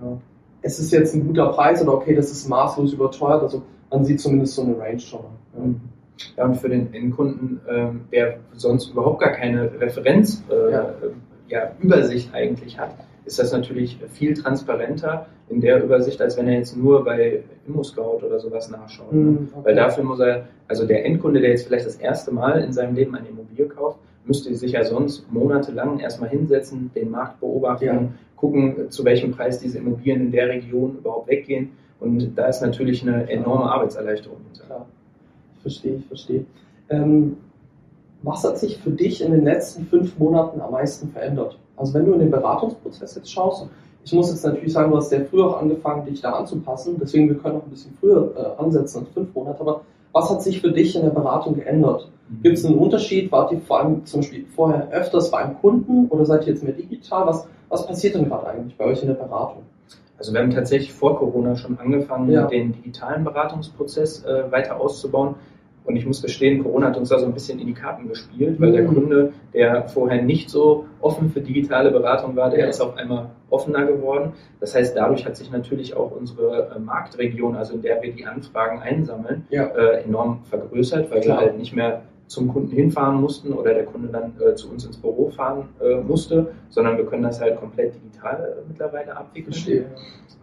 ja, 0.01 0.17
es 0.61 0.79
ist 0.79 0.91
jetzt 0.91 1.15
ein 1.15 1.25
guter 1.25 1.47
Preis 1.47 1.81
oder 1.81 1.93
okay, 1.93 2.15
das 2.15 2.31
ist 2.31 2.47
maßlos 2.47 2.93
überteuert. 2.93 3.43
Also 3.43 3.61
man 3.89 4.03
sieht 4.05 4.19
zumindest 4.19 4.55
so 4.55 4.63
eine 4.63 4.77
Range 4.77 4.99
schon. 4.99 5.21
Ja. 5.55 5.63
Ja, 6.37 6.45
und 6.45 6.55
für 6.55 6.69
den 6.69 6.93
Endkunden, 6.93 7.61
ähm, 7.69 8.01
der 8.11 8.37
sonst 8.53 8.91
überhaupt 8.91 9.21
gar 9.21 9.31
keine 9.31 9.71
Referenz, 9.79 10.43
äh, 10.49 10.71
Ja. 10.71 10.93
ja, 11.47 11.71
Übersicht 11.81 12.33
eigentlich 12.33 12.79
hat, 12.79 12.95
ist 13.25 13.39
das 13.39 13.51
natürlich 13.51 13.99
viel 14.13 14.33
transparenter 14.33 15.27
in 15.49 15.61
der 15.61 15.83
Übersicht, 15.83 16.21
als 16.21 16.37
wenn 16.37 16.47
er 16.47 16.55
jetzt 16.57 16.75
nur 16.75 17.03
bei 17.03 17.43
ImmoScout 17.67 18.25
oder 18.25 18.39
sowas 18.39 18.69
nachschaut. 18.71 19.11
Mhm, 19.13 19.49
okay. 19.53 19.65
Weil 19.65 19.75
dafür 19.75 20.03
muss 20.03 20.19
er, 20.19 20.47
also 20.67 20.85
der 20.87 21.05
Endkunde, 21.05 21.39
der 21.41 21.51
jetzt 21.51 21.67
vielleicht 21.67 21.85
das 21.85 21.95
erste 21.97 22.31
Mal 22.31 22.63
in 22.63 22.73
seinem 22.73 22.95
Leben 22.95 23.15
eine 23.15 23.27
Immobilie 23.27 23.67
kauft, 23.67 23.99
müsste 24.25 24.53
sich 24.55 24.71
ja 24.73 24.83
sonst 24.83 25.31
monatelang 25.31 25.99
erstmal 25.99 26.29
hinsetzen, 26.29 26.91
den 26.95 27.09
Markt 27.11 27.39
beobachten, 27.39 27.85
Ja. 27.85 28.07
gucken, 28.35 28.89
zu 28.89 29.03
welchem 29.05 29.31
Preis 29.31 29.59
diese 29.59 29.77
Immobilien 29.79 30.21
in 30.21 30.31
der 30.31 30.47
Region 30.49 30.97
überhaupt 30.97 31.27
weggehen. 31.29 31.71
Und 31.99 32.35
da 32.35 32.47
ist 32.47 32.61
natürlich 32.61 33.03
eine 33.07 33.29
enorme 33.29 33.65
Arbeitserleichterung 33.71 34.37
hinter. 34.51 34.65
Klar. 34.65 34.85
Verstehe, 35.61 35.95
ich 35.95 36.05
verstehe. 36.05 36.45
Ähm, 36.89 37.37
was 38.23 38.43
hat 38.43 38.59
sich 38.59 38.77
für 38.77 38.91
dich 38.91 39.21
in 39.21 39.31
den 39.31 39.43
letzten 39.43 39.85
fünf 39.85 40.17
Monaten 40.19 40.61
am 40.61 40.71
meisten 40.71 41.09
verändert? 41.09 41.57
Also 41.75 41.93
wenn 41.93 42.05
du 42.05 42.13
in 42.13 42.19
den 42.19 42.31
Beratungsprozess 42.31 43.15
jetzt 43.15 43.31
schaust, 43.31 43.67
ich 44.03 44.13
muss 44.13 44.31
jetzt 44.31 44.43
natürlich 44.43 44.73
sagen, 44.73 44.91
du 44.91 44.97
hast 44.97 45.09
sehr 45.09 45.25
früh 45.25 45.43
auch 45.43 45.59
angefangen, 45.59 46.05
dich 46.05 46.21
da 46.21 46.31
anzupassen, 46.31 46.97
deswegen 46.99 47.29
wir 47.29 47.37
können 47.37 47.57
auch 47.57 47.63
ein 47.63 47.69
bisschen 47.69 47.93
früher 47.99 48.33
äh, 48.35 48.61
ansetzen 48.61 48.99
als 48.99 49.09
fünf 49.09 49.33
Monate, 49.33 49.59
aber 49.59 49.81
was 50.11 50.29
hat 50.29 50.43
sich 50.43 50.61
für 50.61 50.71
dich 50.71 50.95
in 50.95 51.03
der 51.03 51.11
Beratung 51.11 51.55
geändert? 51.55 52.09
Gibt 52.43 52.57
es 52.57 52.65
einen 52.65 52.77
Unterschied? 52.77 53.31
Wart 53.31 53.51
ihr 53.51 53.61
vor 53.61 53.79
allem 53.79 54.05
zum 54.05 54.21
Beispiel 54.21 54.45
vorher 54.55 54.89
öfters 54.91 55.31
bei 55.31 55.39
einem 55.39 55.57
Kunden 55.59 56.07
oder 56.07 56.25
seid 56.25 56.45
ihr 56.47 56.53
jetzt 56.53 56.63
mehr 56.63 56.73
digital? 56.73 57.27
Was, 57.27 57.47
was 57.69 57.87
passiert 57.87 58.15
denn 58.15 58.27
gerade 58.27 58.47
eigentlich 58.47 58.77
bei 58.77 58.85
euch 58.85 59.01
in 59.01 59.07
der 59.07 59.15
Beratung? 59.15 59.63
Also 60.21 60.33
wir 60.33 60.39
haben 60.41 60.51
tatsächlich 60.51 60.93
vor 60.93 61.17
Corona 61.17 61.55
schon 61.55 61.79
angefangen, 61.79 62.29
Ja. 62.29 62.45
den 62.45 62.73
digitalen 62.73 63.23
Beratungsprozess 63.23 64.23
äh, 64.23 64.51
weiter 64.51 64.79
auszubauen. 64.79 65.33
Und 65.83 65.95
ich 65.95 66.05
muss 66.05 66.21
gestehen, 66.21 66.61
Corona 66.61 66.89
hat 66.89 66.97
uns 66.97 67.09
da 67.09 67.17
so 67.17 67.25
ein 67.25 67.33
bisschen 67.33 67.57
in 67.57 67.65
die 67.65 67.73
Karten 67.73 68.07
gespielt, 68.07 68.61
weil 68.61 68.71
der 68.71 68.83
Mhm. 68.83 68.93
Kunde, 68.93 69.33
der 69.51 69.87
vorher 69.87 70.21
nicht 70.21 70.51
so 70.51 70.85
offen 70.99 71.31
für 71.31 71.41
digitale 71.41 71.89
Beratung 71.89 72.35
war, 72.35 72.51
der 72.51 72.59
Ja. 72.59 72.65
ist 72.67 72.79
auf 72.81 72.95
einmal 72.97 73.31
offener 73.49 73.83
geworden. 73.87 74.33
Das 74.59 74.75
heißt, 74.75 74.95
dadurch 74.95 75.25
hat 75.25 75.35
sich 75.37 75.49
natürlich 75.51 75.95
auch 75.97 76.11
unsere 76.11 76.69
äh, 76.75 76.79
Marktregion, 76.79 77.55
also 77.55 77.73
in 77.73 77.81
der 77.81 77.99
wir 78.03 78.13
die 78.13 78.27
Anfragen 78.27 78.79
einsammeln, 78.79 79.47
Ja. 79.49 79.63
äh, 79.69 80.03
enorm 80.03 80.41
vergrößert, 80.43 81.09
weil 81.09 81.21
Klar. 81.21 81.39
wir 81.39 81.45
halt 81.47 81.57
nicht 81.57 81.75
mehr 81.75 82.03
zum 82.31 82.47
Kunden 82.47 82.71
hinfahren 82.71 83.19
mussten 83.19 83.51
oder 83.51 83.73
der 83.73 83.83
Kunde 83.83 84.07
dann 84.07 84.33
äh, 84.39 84.55
zu 84.55 84.69
uns 84.71 84.85
ins 84.85 84.95
Büro 84.95 85.29
fahren 85.29 85.67
äh, 85.81 85.95
musste, 85.95 86.53
sondern 86.69 86.95
wir 86.97 87.05
können 87.05 87.23
das 87.23 87.41
halt 87.41 87.59
komplett 87.59 87.93
digital 87.93 88.57
äh, 88.57 88.61
mittlerweile 88.69 89.17
abwickeln. 89.17 89.51
Verstehe. 89.51 89.85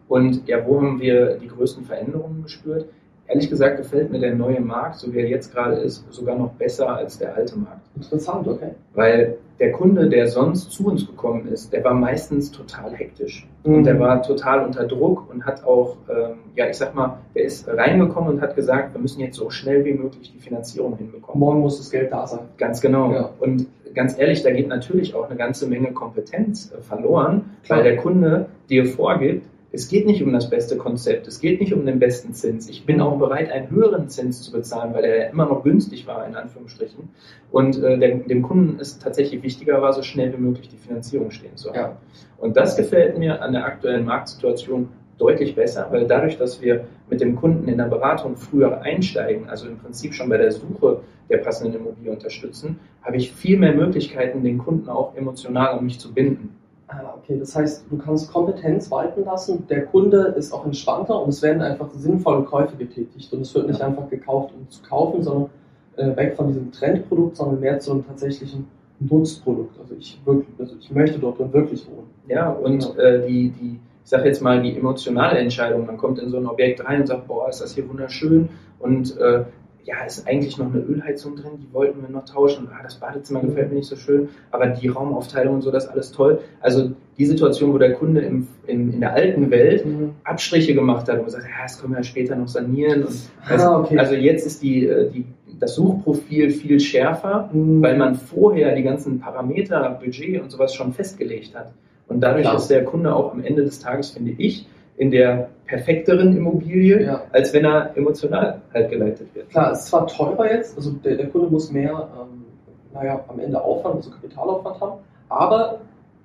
Und 0.07 0.47
ja, 0.47 0.67
wo 0.67 0.83
haben 0.83 1.01
wir 1.01 1.39
die 1.39 1.49
größten 1.49 1.85
Veränderungen 1.85 2.43
gespürt? 2.43 2.87
Ehrlich 3.27 3.49
gesagt 3.49 3.79
gefällt 3.79 4.11
mir 4.11 4.19
der 4.19 4.35
neue 4.35 4.61
Markt, 4.61 4.97
so 4.97 5.13
wie 5.13 5.19
er 5.19 5.29
jetzt 5.29 5.53
gerade 5.53 5.77
ist, 5.77 6.05
sogar 6.13 6.37
noch 6.37 6.53
besser 6.53 6.95
als 6.95 7.19
der 7.19 7.35
alte 7.35 7.59
Markt. 7.59 7.87
Interessant, 7.95 8.47
okay. 8.47 8.73
Weil 8.93 9.39
der 9.61 9.73
Kunde, 9.73 10.09
der 10.09 10.29
sonst 10.29 10.71
zu 10.71 10.87
uns 10.87 11.07
gekommen 11.07 11.49
ist, 11.49 11.73
der 11.73 11.83
war 11.83 11.95
meistens 11.95 12.51
total 12.53 12.93
hektisch. 12.95 13.49
Mhm. 13.65 13.75
Und 13.75 13.85
der 13.85 13.99
war 13.99 14.23
total 14.23 14.65
unter 14.65 14.85
Druck 14.85 15.29
und 15.31 15.45
hat 15.45 15.65
auch, 15.65 15.97
ähm, 16.09 16.39
ja, 16.55 16.69
ich 16.69 16.77
sag 16.77 16.95
mal, 16.95 17.19
der 17.35 17.45
ist 17.45 17.69
reingekommen 17.69 18.35
und 18.35 18.41
hat 18.41 18.55
gesagt, 18.55 18.95
wir 18.95 19.01
müssen 19.01 19.21
jetzt 19.21 19.37
so 19.37 19.51
schnell 19.51 19.85
wie 19.85 19.95
möglich 19.95 20.33
die 20.33 20.39
Finanzierung 20.39 20.97
hinbekommen. 20.97 21.41
Morgen 21.41 21.61
muss 21.61 21.79
das 21.79 21.91
Geld 21.91 22.13
da 22.13 22.27
sein. 22.27 22.41
Ganz 22.57 22.81
genau. 22.81 23.13
Ja. 23.13 23.31
Und 23.41 23.67
ganz 23.95 24.19
ehrlich, 24.19 24.43
da 24.43 24.51
geht 24.53 24.69
natürlich 24.69 25.15
auch 25.15 25.29
eine 25.29 25.37
ganze 25.37 25.67
Menge 25.67 25.93
Kompetenz 25.93 26.73
äh, 26.73 26.81
verloren, 26.81 27.57
Klar. 27.65 27.79
weil 27.79 27.85
der 27.85 27.97
Kunde 27.97 28.47
dir 28.71 28.87
vorgibt, 28.87 29.47
es 29.71 29.89
geht 29.89 30.07
nicht 30.07 30.23
um 30.23 30.33
das 30.33 30.49
beste 30.49 30.77
Konzept, 30.77 31.27
es 31.27 31.41
geht 31.41 31.61
nicht 31.61 31.75
um 31.75 31.85
den 31.85 31.99
besten 31.99 32.33
Zins. 32.33 32.69
Ich 32.69 32.87
bin 32.87 33.01
auch 33.01 33.19
bereit, 33.19 33.51
einen 33.51 33.71
höheren 33.71 34.09
Zins 34.09 34.43
zu 34.43 34.53
bezahlen, 34.53 34.95
weil 34.95 35.05
er 35.05 35.31
immer 35.31 35.47
noch 35.47 35.63
günstig 35.63 36.07
war, 36.07 36.27
in 36.27 36.35
Anführungsstrichen. 36.35 37.11
Und 37.51 37.83
äh, 37.83 37.99
dem, 37.99 38.27
dem 38.27 38.43
Kunden 38.43 38.79
ist 38.81 39.03
tatsächlich 39.03 39.43
wichtiger 39.43 39.83
war, 39.83 39.93
so 39.93 40.03
schnell 40.03 40.33
wie 40.33 40.41
möglich 40.41 40.69
die 40.69 40.79
Finanzierung 40.79 41.31
stehen 41.31 41.57
zu 41.57 41.69
haben. 41.71 41.77
Ja. 41.77 41.97
Und 42.39 42.57
das 42.57 42.77
gefällt 42.77 43.19
mir 43.19 43.43
an 43.43 43.53
der 43.53 43.67
aktuellen 43.67 44.07
Marktsituation 44.07 44.89
deutlich 45.19 45.55
besser, 45.55 45.89
weil 45.91 46.07
dadurch, 46.07 46.39
dass 46.39 46.63
wir 46.63 46.87
mit 47.11 47.21
dem 47.21 47.37
Kunden 47.37 47.69
in 47.69 47.77
der 47.77 47.87
Beratung 47.87 48.37
früher 48.37 48.81
einsteigen, 48.83 49.49
also 49.49 49.67
im 49.67 49.77
Prinzip 49.77 50.15
schon 50.15 50.29
bei 50.29 50.39
der 50.39 50.53
Suche 50.53 51.01
der 51.29 51.39
passenden 51.39 51.75
Immobilie 51.75 52.13
unterstützen, 52.13 52.79
habe 53.03 53.17
ich 53.17 53.33
viel 53.33 53.59
mehr 53.59 53.75
Möglichkeiten, 53.75 54.43
den 54.43 54.59
Kunden 54.59 54.89
auch 54.89 55.15
emotional 55.17 55.79
an 55.79 55.85
mich 55.85 55.99
zu 55.99 56.15
binden. 56.15 56.58
Ah, 56.89 57.15
okay. 57.17 57.39
Das 57.39 57.55
heißt, 57.55 57.85
du 57.91 57.99
kannst 57.99 58.33
Kompetenz 58.33 58.91
walten 58.91 59.25
lassen, 59.25 59.67
der 59.69 59.85
Kunde 59.87 60.35
ist 60.37 60.53
auch 60.53 60.65
entspannter 60.65 61.21
und 61.21 61.29
es 61.29 61.43
werden 61.43 61.63
einfach 61.63 61.91
sinnvolle 61.93 62.45
Käufe 62.45 62.77
getätigt. 62.77 63.33
Und 63.33 63.43
es 63.43 63.55
wird 63.55 63.69
nicht 63.69 63.83
einfach 63.83 64.09
gekauft, 64.09 64.55
um 64.59 64.69
zu 64.71 64.83
kaufen, 64.83 65.23
sondern 65.23 65.51
äh, 65.97 66.17
weg 66.17 66.35
von 66.35 66.49
diesem 66.49 66.73
Trendprodukt, 66.73 67.37
sondern 67.37 67.61
mehr 67.61 67.79
zu 67.79 67.93
einem 67.93 68.07
tatsächlichen 68.07 68.67
Nutzprodukt. 69.01 69.79
Also 69.79 69.95
ich 69.99 70.19
wirklich, 70.25 70.49
also 70.59 70.77
ich 70.81 70.91
möchte 70.91 71.19
dort 71.19 71.39
drin 71.39 71.53
wirklich 71.53 71.87
wohnen. 71.87 72.09
Ja, 72.27 72.51
und 72.51 72.99
äh, 72.99 73.27
die, 73.27 73.51
die, 73.51 73.81
ich 74.03 74.11
sage 74.11 74.27
jetzt 74.27 74.41
mal, 74.41 74.63
die 74.63 74.77
emotionale 74.77 75.39
Entscheidung, 75.39 75.87
man 75.87 75.99
kommt 75.99 76.19
in 76.19 76.31
so 76.31 76.39
ein 76.39 76.47
Objekt 76.47 76.85
rein 76.85 77.03
und 77.03 77.07
sagt, 77.07 77.29
boah, 77.29 77.51
ist 77.51 77.61
das 77.61 77.75
hier 77.75 77.87
wunderschön 77.89 78.49
und 78.79 79.17
äh, 79.19 79.45
ja, 79.89 80.05
ist 80.07 80.29
eigentlich 80.29 80.59
noch 80.59 80.67
eine 80.73 80.83
Ölheizung 80.83 81.35
drin, 81.35 81.53
die 81.63 81.73
wollten 81.73 82.03
wir 82.03 82.11
noch 82.11 82.27
tauschen. 82.27 82.69
Ah, 82.71 82.83
das 82.83 82.97
Badezimmer 82.97 83.41
gefällt 83.41 83.71
mir 83.71 83.77
nicht 83.77 83.89
so 83.89 83.97
schön, 83.97 84.29
aber 84.51 84.67
die 84.67 84.89
Raumaufteilung 84.89 85.55
und 85.55 85.63
so, 85.63 85.71
das 85.71 85.85
ist 85.87 85.91
alles 85.91 86.13
toll. 86.13 86.41
Also 86.61 86.91
die 87.17 87.25
Situation, 87.25 87.73
wo 87.73 87.79
der 87.79 87.95
Kunde 87.95 88.21
im, 88.21 88.47
in, 88.67 88.93
in 88.93 89.01
der 89.01 89.15
alten 89.15 89.51
Welt 89.51 89.87
Abstriche 90.25 90.75
gemacht 90.75 91.09
hat 91.09 91.19
und 91.19 91.25
gesagt, 91.25 91.45
ja, 91.45 91.63
das 91.63 91.81
können 91.81 91.95
wir 91.95 91.99
ja 92.01 92.05
später 92.05 92.37
noch 92.37 92.49
sanieren. 92.49 93.05
Und 93.05 93.17
also, 93.49 93.67
Ah, 93.67 93.81
okay. 93.81 93.99
also 93.99 94.15
jetzt 94.15 94.47
ist 94.47 94.63
die, 94.63 94.87
äh, 94.87 95.11
die, 95.11 95.25
das 95.59 95.75
Suchprofil 95.77 96.51
viel 96.51 96.79
schärfer, 96.81 97.49
Mhm. 97.53 97.83
weil 97.83 97.97
man 97.97 98.15
vorher 98.15 98.75
die 98.75 98.83
ganzen 98.83 99.19
Parameter, 99.21 99.99
Budget 100.05 100.43
und 100.43 100.51
sowas 100.51 100.75
schon 100.75 100.93
festgelegt 100.93 101.55
hat. 101.55 101.73
Und 102.09 102.21
dadurch 102.21 102.43
Klar. 102.43 102.57
ist 102.57 102.69
der 102.69 102.85
Kunde 102.85 103.15
auch 103.15 103.33
am 103.33 103.43
Ende 103.43 103.65
des 103.65 103.81
Tages, 103.81 104.11
finde 104.11 104.33
ich, 104.37 104.67
in 104.99 105.11
der 105.11 105.49
perfekteren 105.69 106.37
Immobilie, 106.37 107.03
Ja. 107.05 107.23
als 107.33 107.53
wenn 107.53 107.65
er 107.65 107.97
emotional 107.97 108.61
halt 108.75 108.91
geleitet 108.91 109.29
wird. 109.35 109.51
Klar, 109.51 109.73
es 109.73 109.81
ist 109.81 109.87
zwar 109.89 110.07
teurer 110.07 110.51
jetzt, 110.51 110.77
also 110.77 110.91
der, 110.93 111.17
der 111.17 111.29
Kunde 111.29 111.49
muss 111.49 111.71
mehr, 111.71 112.09
ähm, 112.19 112.45
naja, 112.93 113.25
am 113.29 113.39
Ende 113.39 113.63
Aufwand, 113.63 113.97
also 113.97 114.11
Kapitalaufwand 114.11 114.81
haben, 114.81 114.99
aber 115.29 115.81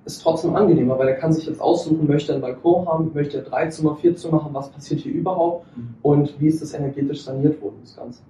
ist 0.06 0.22
trotzdem 0.22 0.54
angenehmer, 0.56 0.98
weil 0.98 1.08
er 1.08 1.14
kann 1.14 1.32
sich 1.32 1.46
jetzt 1.46 1.60
aussuchen, 1.60 2.06
möchte 2.06 2.32
er 2.32 2.34
einen 2.36 2.42
Balkon 2.42 2.86
haben, 2.86 3.10
möchte 3.14 3.38
er 3.38 3.42
drei 3.44 3.68
Zimmer, 3.68 3.96
vier 3.96 4.14
Zimmer 4.16 4.44
haben, 4.44 4.52
was 4.54 4.68
passiert 4.70 5.00
hier 5.00 5.12
überhaupt 5.14 5.66
und 6.02 6.38
wie 6.40 6.48
ist 6.48 6.60
das 6.60 6.74
energetisch 6.74 7.22
saniert 7.22 7.60
worden, 7.62 7.76
das 7.82 7.96
Ganze. 7.96 8.22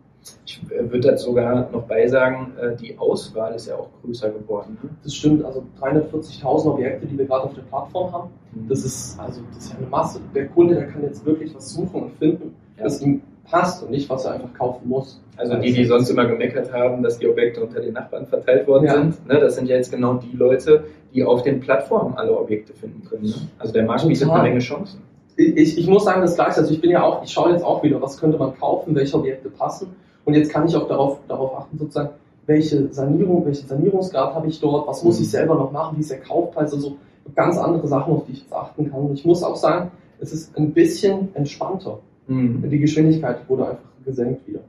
Ich 0.46 0.62
äh, 0.70 0.90
würde 0.90 1.08
dazu 1.10 1.26
sogar 1.26 1.68
noch 1.70 1.82
beisagen, 1.82 2.52
äh, 2.60 2.76
die 2.76 2.96
Auswahl 2.98 3.54
ist 3.54 3.66
ja 3.68 3.76
auch 3.76 3.88
größer 4.02 4.30
geworden. 4.30 4.78
Ne? 4.82 4.90
Das 5.02 5.14
stimmt, 5.14 5.44
also 5.44 5.62
340.000 5.80 6.66
Objekte, 6.72 7.06
die 7.06 7.18
wir 7.18 7.26
gerade 7.26 7.44
auf 7.44 7.54
der 7.54 7.62
Plattform 7.62 8.12
haben, 8.12 8.30
das 8.68 8.84
ist, 8.84 9.18
also, 9.18 9.40
das 9.54 9.64
ist 9.64 9.72
ja 9.72 9.78
eine 9.78 9.86
Masse. 9.88 10.20
Der 10.34 10.46
Kunde, 10.48 10.74
der 10.76 10.86
kann 10.86 11.02
jetzt 11.02 11.24
wirklich 11.26 11.54
was 11.54 11.70
suchen 11.74 12.04
und 12.04 12.12
finden, 12.18 12.54
Ja. 12.78 12.84
das 12.84 13.00
ihm 13.02 13.20
passt 13.50 13.82
und 13.82 13.90
nicht, 13.90 14.08
was 14.08 14.24
er 14.24 14.32
einfach 14.34 14.52
kaufen 14.54 14.88
muss. 14.88 15.20
Also 15.36 15.56
die, 15.56 15.72
die 15.72 15.84
sonst 15.84 16.08
immer 16.08 16.24
gemeckert 16.24 16.72
haben, 16.72 17.02
dass 17.02 17.18
die 17.18 17.28
Objekte 17.28 17.62
unter 17.62 17.80
den 17.80 17.92
Nachbarn 17.92 18.26
verteilt 18.26 18.66
worden 18.66 18.84
Ja. 18.84 18.94
sind, 18.94 19.26
ne, 19.28 19.38
das 19.40 19.56
sind 19.56 19.68
ja 19.68 19.76
jetzt 19.76 19.90
genau 19.92 20.14
die 20.14 20.34
Leute, 20.36 20.84
die 21.12 21.22
auf 21.24 21.42
den 21.42 21.60
Plattformen 21.60 22.14
alle 22.14 22.36
Objekte 22.38 22.72
finden 22.72 23.04
können. 23.08 23.24
Ne? 23.24 23.34
Also 23.58 23.72
der 23.72 23.84
Markt 23.84 24.06
bietet 24.08 24.30
eine 24.30 24.42
Menge 24.42 24.60
Chancen. 24.60 25.02
ich, 25.36 25.76
ich 25.76 25.86
muss 25.86 26.04
sagen, 26.04 26.20
das 26.22 26.36
gleiche. 26.36 26.58
Also 26.60 26.72
ich 26.72 26.80
bin 26.80 26.90
ja 26.90 27.02
auch, 27.02 27.22
ich 27.24 27.30
schaue 27.32 27.50
jetzt 27.52 27.64
auch 27.64 27.82
wieder, 27.82 28.00
was 28.00 28.18
könnte 28.18 28.38
man 28.38 28.56
kaufen, 28.58 28.94
welche 28.94 29.16
Objekte 29.16 29.50
passen. 29.50 29.88
Und 30.24 30.34
jetzt 30.34 30.50
kann 30.52 30.66
ich 30.66 30.74
auch 30.76 30.88
darauf, 30.88 31.18
darauf 31.28 31.56
achten, 31.58 31.78
sozusagen, 31.78 32.10
welche 32.46 32.92
Sanierung, 32.92 33.44
welchen 33.46 33.66
Sanierungsgrad 33.66 34.34
habe 34.34 34.48
ich 34.48 34.60
dort, 34.60 34.86
was 34.86 35.02
muss 35.02 35.18
Mhm. 35.18 35.24
ich 35.24 35.30
selber 35.30 35.54
noch 35.54 35.72
machen, 35.72 35.96
wie 35.96 36.00
ist 36.00 36.10
der 36.10 36.20
Kaufpreis, 36.20 36.72
also 36.74 36.96
ganz 37.34 37.56
andere 37.58 37.86
Sachen, 37.88 38.12
auf 38.12 38.26
die 38.26 38.32
ich 38.32 38.40
jetzt 38.42 38.52
achten 38.52 38.90
kann. 38.90 39.00
Und 39.00 39.14
ich 39.14 39.24
muss 39.24 39.42
auch 39.42 39.56
sagen, 39.56 39.90
es 40.20 40.32
ist 40.32 40.56
ein 40.56 40.72
bisschen 40.72 41.34
entspannter. 41.34 41.98
Mhm. 42.26 42.68
Die 42.68 42.78
Geschwindigkeit 42.78 43.48
wurde 43.48 43.66
einfach 43.68 43.84
gesenkt 44.04 44.46
wieder. 44.46 44.60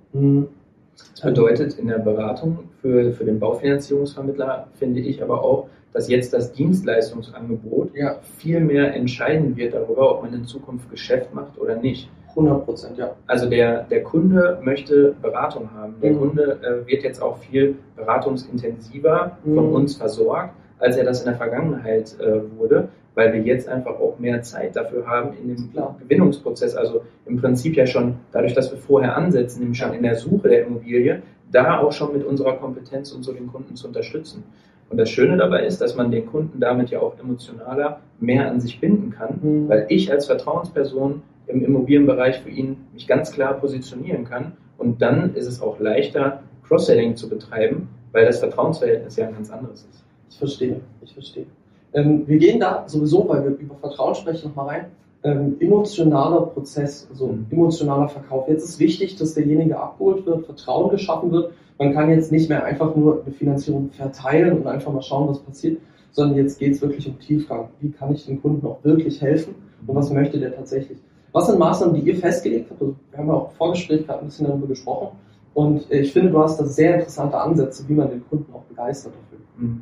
Das 1.13 1.21
bedeutet 1.21 1.77
in 1.77 1.88
der 1.88 2.00
Beratung 2.00 2.59
für, 2.81 3.12
für 3.12 3.25
den 3.25 3.39
Baufinanzierungsvermittler, 3.39 4.67
finde 4.75 5.01
ich 5.01 5.21
aber 5.21 5.43
auch, 5.43 5.67
dass 5.91 6.07
jetzt 6.09 6.33
das 6.33 6.51
Dienstleistungsangebot 6.53 7.95
Ja, 7.95 8.17
viel 8.38 8.59
mehr 8.62 8.93
entscheiden 8.95 9.55
wird 9.57 9.74
darüber, 9.74 10.12
ob 10.15 10.24
man 10.24 10.33
in 10.33 10.45
Zukunft 10.45 10.89
Geschäft 10.89 11.33
macht 11.33 11.57
oder 11.59 11.75
nicht. 11.77 12.09
100 12.35 12.65
Prozent, 12.65 12.97
ja. 12.97 13.11
Also 13.27 13.49
der, 13.49 13.83
der 13.83 14.03
Kunde 14.03 14.59
möchte 14.61 15.15
Beratung 15.21 15.69
haben. 15.73 15.95
Der 16.01 16.11
Mhm. 16.11 16.19
Kunde 16.19 16.59
äh, 16.61 16.87
wird 16.89 17.03
jetzt 17.03 17.21
auch 17.21 17.37
viel 17.37 17.75
beratungsintensiver 17.95 19.37
von 19.43 19.69
Mhm. 19.69 19.73
uns 19.73 19.95
versorgt, 19.95 20.51
als 20.79 20.97
er 20.97 21.05
das 21.05 21.19
in 21.21 21.25
der 21.27 21.35
Vergangenheit 21.35 22.15
äh, 22.19 22.41
wurde, 22.57 22.89
weil 23.13 23.31
wir 23.33 23.41
jetzt 23.41 23.69
einfach 23.69 23.97
auch 23.99 24.19
mehr 24.19 24.41
Zeit 24.41 24.75
dafür 24.75 25.07
haben 25.07 25.29
in 25.41 25.47
dem 25.55 25.71
Klar. 25.71 25.95
Gewinnungsprozess. 26.01 26.75
Also 26.75 27.01
im 27.25 27.37
Prinzip 27.37 27.75
ja 27.77 27.85
schon 27.87 28.15
dadurch, 28.31 28.53
dass 28.53 28.71
wir 28.71 28.77
vorher 28.77 29.15
ansetzen, 29.15 29.61
nämlich 29.61 29.77
schon 29.79 29.93
in 29.93 30.03
der 30.03 30.15
Suche 30.15 30.49
der 30.49 30.65
Immobilie, 30.65 31.21
da 31.51 31.79
auch 31.79 31.91
schon 31.93 32.11
mit 32.13 32.25
unserer 32.25 32.53
Kompetenz 32.57 33.13
und 33.13 33.23
so 33.23 33.31
den 33.31 33.47
Kunden 33.47 33.75
zu 33.75 33.87
unterstützen. 33.87 34.43
Und 34.89 34.97
das 34.97 35.09
Schöne 35.09 35.37
dabei 35.37 35.65
ist, 35.65 35.79
dass 35.81 35.95
man 35.95 36.11
den 36.11 36.25
Kunden 36.27 36.59
damit 36.59 36.89
ja 36.89 36.99
auch 36.99 37.17
emotionaler 37.17 38.01
mehr 38.19 38.51
an 38.51 38.59
sich 38.59 38.79
binden 38.81 39.09
kann, 39.11 39.39
Mhm. 39.41 39.69
weil 39.69 39.85
ich 39.89 40.11
als 40.11 40.25
Vertrauensperson 40.27 41.21
im 41.47 41.63
Immobilienbereich 41.63 42.39
für 42.39 42.49
ihn 42.49 42.77
mich 42.93 43.07
ganz 43.07 43.31
klar 43.31 43.53
positionieren 43.55 44.25
kann. 44.25 44.53
Und 44.77 45.01
dann 45.01 45.33
ist 45.35 45.47
es 45.47 45.61
auch 45.61 45.79
leichter, 45.79 46.41
Cross-Selling 46.67 47.15
zu 47.15 47.29
betreiben, 47.29 47.87
weil 48.11 48.25
das 48.25 48.39
Vertrauensverhältnis 48.39 49.15
ja 49.15 49.27
ein 49.27 49.33
ganz 49.33 49.49
anderes 49.51 49.85
ist. 49.89 50.03
Ich 50.29 50.37
verstehe, 50.37 50.81
ich 51.01 51.13
verstehe. 51.13 51.45
Ähm, 51.93 52.27
wir 52.27 52.37
gehen 52.37 52.59
da 52.59 52.83
sowieso, 52.87 53.27
weil 53.29 53.43
wir 53.43 53.51
über 53.57 53.75
Vertrauen 53.75 54.15
sprechen, 54.15 54.49
nochmal 54.49 54.67
rein. 54.67 54.85
Ähm, 55.23 55.55
emotionaler 55.59 56.41
Prozess, 56.47 57.07
also 57.09 57.27
Mhm. 57.27 57.45
emotionaler 57.49 58.09
Verkauf. 58.09 58.47
Jetzt 58.47 58.63
ist 58.63 58.79
wichtig, 58.79 59.15
dass 59.15 59.33
derjenige 59.33 59.79
abgeholt 59.79 60.25
wird, 60.25 60.45
Vertrauen 60.45 60.91
geschaffen 60.91 61.31
wird. 61.31 61.53
Man 61.79 61.93
kann 61.93 62.09
jetzt 62.09 62.31
nicht 62.31 62.49
mehr 62.49 62.63
einfach 62.63 62.95
nur 62.95 63.23
eine 63.23 63.33
Finanzierung 63.33 63.89
verteilen 63.91 64.57
und 64.57 64.67
einfach 64.67 64.93
mal 64.93 65.01
schauen, 65.01 65.27
was 65.29 65.39
passiert, 65.39 65.79
sondern 66.11 66.37
jetzt 66.37 66.59
geht 66.59 66.73
es 66.73 66.81
wirklich 66.81 67.07
um 67.07 67.17
Tiefgang. 67.19 67.69
Wie 67.79 67.89
kann 67.91 68.13
ich 68.13 68.25
dem 68.25 68.41
Kunden 68.41 68.65
auch 68.67 68.83
wirklich 68.83 69.21
helfen 69.21 69.55
und 69.87 69.95
was 69.95 70.11
möchte 70.11 70.39
der 70.39 70.55
tatsächlich? 70.55 70.99
Was 71.35 71.47
sind 71.47 71.59
Maßnahmen, 71.59 71.95
die 71.95 72.09
ihr 72.09 72.15
festgelegt 72.15 72.69
habt? 72.71 72.81
Also 72.81 72.95
wir 73.11 73.19
haben 73.19 73.27
ja 73.27 73.33
auch 73.33 73.49
im 73.51 73.57
Vorgespräch 73.57 74.07
gerade 74.07 74.19
ein 74.21 74.27
bisschen 74.27 74.47
darüber 74.47 74.67
gesprochen. 74.67 75.17
Und 75.53 75.91
äh, 75.91 75.99
ich 75.99 76.13
finde, 76.13 76.31
du 76.31 76.39
hast 76.39 76.57
da 76.61 76.63
sehr 76.65 76.95
interessante 76.95 77.37
Ansätze, 77.37 77.83
wie 77.89 77.93
man 77.93 78.09
den 78.09 78.25
Kunden 78.29 78.53
auch 78.53 78.63
begeistert 78.63 79.11
dafür. 79.13 79.45
Mhm. 79.57 79.81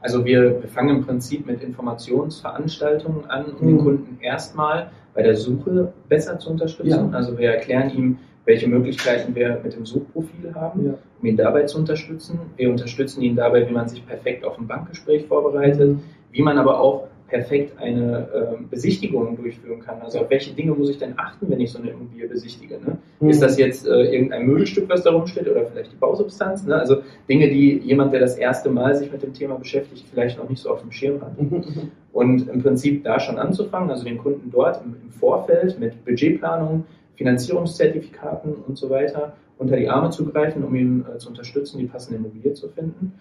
Also 0.00 0.24
wir, 0.24 0.62
wir 0.62 0.68
fangen 0.68 0.98
im 0.98 1.04
Prinzip 1.04 1.44
mit 1.46 1.64
Informationsveranstaltungen 1.64 3.28
an, 3.28 3.46
um 3.60 3.66
den 3.66 3.74
Mhm. 3.76 3.84
Kunden 3.84 4.18
erstmal 4.20 4.90
bei 5.14 5.22
der 5.24 5.34
Suche 5.36 5.92
besser 6.08 6.38
zu 6.38 6.50
unterstützen. 6.50 7.10
Ja. 7.10 7.10
Also 7.10 7.36
wir 7.36 7.50
erklären 7.50 7.90
ihm, 7.90 8.18
welche 8.44 8.68
Möglichkeiten 8.68 9.34
wir 9.34 9.60
mit 9.64 9.74
dem 9.74 9.84
Suchprofil 9.84 10.54
haben, 10.54 10.86
Ja. 10.86 10.94
um 11.20 11.26
ihn 11.26 11.36
dabei 11.36 11.64
zu 11.64 11.78
unterstützen. 11.78 12.38
Wir 12.56 12.70
unterstützen 12.70 13.20
ihn 13.22 13.34
dabei, 13.34 13.68
wie 13.68 13.72
man 13.72 13.88
sich 13.88 14.06
perfekt 14.06 14.44
auf 14.44 14.56
ein 14.56 14.68
Bankgespräch 14.68 15.26
vorbereitet, 15.26 15.98
wie 16.30 16.42
man 16.42 16.56
aber 16.56 16.78
auch 16.80 17.08
perfekt 17.28 17.78
eine 17.78 18.26
ähm, 18.34 18.68
Besichtigung 18.68 19.36
durchführen 19.36 19.80
kann. 19.80 20.00
Also 20.00 20.20
auf 20.20 20.30
welche 20.30 20.54
Dinge 20.54 20.72
muss 20.72 20.88
ich 20.90 20.98
denn 20.98 21.14
achten, 21.16 21.48
wenn 21.48 21.60
ich 21.60 21.70
so 21.70 21.78
eine 21.78 21.90
Immobilie 21.90 22.26
besichtige? 22.26 22.74
Ne? 22.74 22.98
Mhm. 23.20 23.30
Ist 23.30 23.42
das 23.42 23.58
jetzt 23.58 23.86
äh, 23.86 24.14
irgendein 24.14 24.46
Möbelstück, 24.46 24.88
was 24.88 25.02
da 25.02 25.10
rumsteht 25.10 25.46
oder 25.46 25.66
vielleicht 25.66 25.92
die 25.92 25.96
Bausubstanz? 25.96 26.64
Ne? 26.64 26.74
Also 26.74 27.02
Dinge, 27.28 27.48
die 27.48 27.78
jemand, 27.78 28.14
der 28.14 28.20
das 28.20 28.36
erste 28.36 28.70
Mal 28.70 28.96
sich 28.96 29.12
mit 29.12 29.22
dem 29.22 29.34
Thema 29.34 29.56
beschäftigt, 29.56 30.06
vielleicht 30.10 30.38
noch 30.38 30.48
nicht 30.48 30.62
so 30.62 30.70
auf 30.70 30.80
dem 30.80 30.90
Schirm 30.90 31.20
hat. 31.20 31.40
Mhm, 31.40 31.56
mhm. 31.58 31.90
Und 32.12 32.48
im 32.48 32.62
Prinzip 32.62 33.04
da 33.04 33.20
schon 33.20 33.38
anzufangen, 33.38 33.90
also 33.90 34.04
den 34.04 34.18
Kunden 34.18 34.50
dort 34.50 34.82
im, 34.84 34.96
im 35.02 35.10
Vorfeld 35.10 35.78
mit 35.78 36.04
Budgetplanung, 36.04 36.84
Finanzierungszertifikaten 37.16 38.54
und 38.66 38.78
so 38.78 38.88
weiter 38.88 39.34
unter 39.58 39.76
die 39.76 39.88
Arme 39.88 40.10
zu 40.10 40.24
greifen, 40.24 40.64
um 40.64 40.74
ihn 40.74 41.04
äh, 41.04 41.18
zu 41.18 41.28
unterstützen, 41.28 41.78
die 41.78 41.86
passende 41.86 42.18
Immobilie 42.18 42.54
zu 42.54 42.68
finden, 42.68 43.12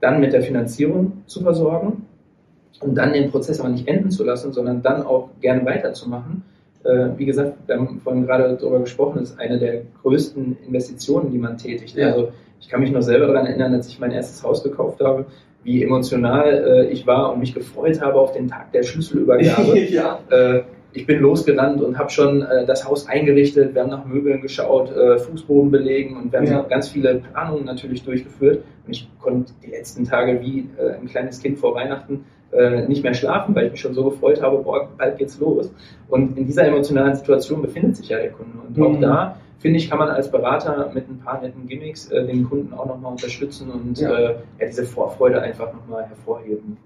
dann 0.00 0.20
mit 0.20 0.32
der 0.32 0.42
Finanzierung 0.42 1.22
zu 1.26 1.42
versorgen 1.42 2.06
und 2.80 2.94
dann 2.94 3.12
den 3.12 3.30
Prozess 3.30 3.60
aber 3.60 3.68
nicht 3.68 3.88
enden 3.88 4.10
zu 4.10 4.24
lassen, 4.24 4.52
sondern 4.52 4.82
dann 4.82 5.02
auch 5.02 5.30
gerne 5.40 5.64
weiterzumachen. 5.64 6.42
Äh, 6.84 7.08
wie 7.16 7.24
gesagt, 7.24 7.56
wir 7.66 7.76
haben 7.76 8.00
vorhin 8.02 8.26
gerade 8.26 8.56
darüber 8.60 8.80
gesprochen, 8.80 9.20
das 9.20 9.30
ist 9.30 9.40
eine 9.40 9.58
der 9.58 9.82
größten 10.02 10.58
Investitionen, 10.66 11.30
die 11.30 11.38
man 11.38 11.56
tätigt. 11.56 11.96
Ja. 11.96 12.08
Also 12.08 12.32
ich 12.60 12.68
kann 12.68 12.80
mich 12.80 12.90
noch 12.90 13.02
selber 13.02 13.26
daran 13.26 13.46
erinnern, 13.46 13.74
als 13.74 13.88
ich 13.88 13.98
mein 13.98 14.10
erstes 14.10 14.42
Haus 14.42 14.62
gekauft 14.62 15.00
habe, 15.00 15.26
wie 15.62 15.82
emotional 15.82 16.52
äh, 16.66 16.90
ich 16.90 17.06
war 17.06 17.32
und 17.32 17.40
mich 17.40 17.54
gefreut 17.54 18.00
habe 18.00 18.20
auf 18.20 18.32
den 18.32 18.48
Tag 18.48 18.72
der 18.72 18.82
Schlüsselübergabe. 18.82 19.78
ja. 19.88 20.20
äh, 20.30 20.62
ich 20.92 21.06
bin 21.06 21.20
losgerannt 21.20 21.82
und 21.82 21.98
habe 21.98 22.10
schon 22.10 22.42
äh, 22.42 22.64
das 22.66 22.88
Haus 22.88 23.08
eingerichtet. 23.08 23.74
Wir 23.74 23.82
haben 23.82 23.90
nach 23.90 24.04
Möbeln 24.04 24.40
geschaut, 24.40 24.94
äh, 24.94 25.18
Fußboden 25.18 25.70
belegen 25.70 26.16
und 26.16 26.32
wir 26.32 26.38
haben 26.38 26.46
ja. 26.46 26.62
ganz 26.62 26.88
viele 26.88 27.16
Planungen 27.16 27.64
natürlich 27.64 28.04
durchgeführt. 28.04 28.62
Und 28.86 28.92
ich 28.92 29.08
konnte 29.20 29.52
die 29.64 29.70
letzten 29.70 30.04
Tage 30.04 30.40
wie 30.40 30.68
äh, 30.78 30.92
ein 31.00 31.06
kleines 31.06 31.40
Kind 31.40 31.58
vor 31.58 31.74
Weihnachten 31.74 32.24
äh, 32.54 32.86
nicht 32.86 33.02
mehr 33.02 33.14
schlafen, 33.14 33.54
weil 33.54 33.66
ich 33.66 33.72
mich 33.72 33.80
schon 33.80 33.94
so 33.94 34.04
gefreut 34.04 34.42
habe, 34.42 34.58
boah, 34.58 34.88
bald 34.96 35.18
geht's 35.18 35.38
los. 35.40 35.70
Und 36.08 36.38
in 36.38 36.46
dieser 36.46 36.66
emotionalen 36.66 37.14
Situation 37.14 37.62
befindet 37.62 37.96
sich 37.96 38.08
ja 38.08 38.18
der 38.18 38.30
Kunde. 38.30 38.58
Und 38.66 38.76
mhm. 38.76 38.82
auch 38.84 39.00
da 39.00 39.36
finde 39.58 39.78
ich, 39.78 39.88
kann 39.88 39.98
man 39.98 40.10
als 40.10 40.30
Berater 40.30 40.90
mit 40.92 41.08
ein 41.08 41.18
paar 41.18 41.40
netten 41.40 41.66
Gimmicks 41.66 42.10
äh, 42.10 42.26
den 42.26 42.48
Kunden 42.48 42.74
auch 42.74 42.86
nochmal 42.86 43.12
unterstützen 43.12 43.70
und 43.70 43.98
ja. 43.98 44.10
Äh, 44.10 44.34
ja, 44.60 44.66
diese 44.66 44.84
Vorfreude 44.84 45.40
einfach 45.40 45.72
nochmal 45.72 46.04
hervorheben. 46.04 46.76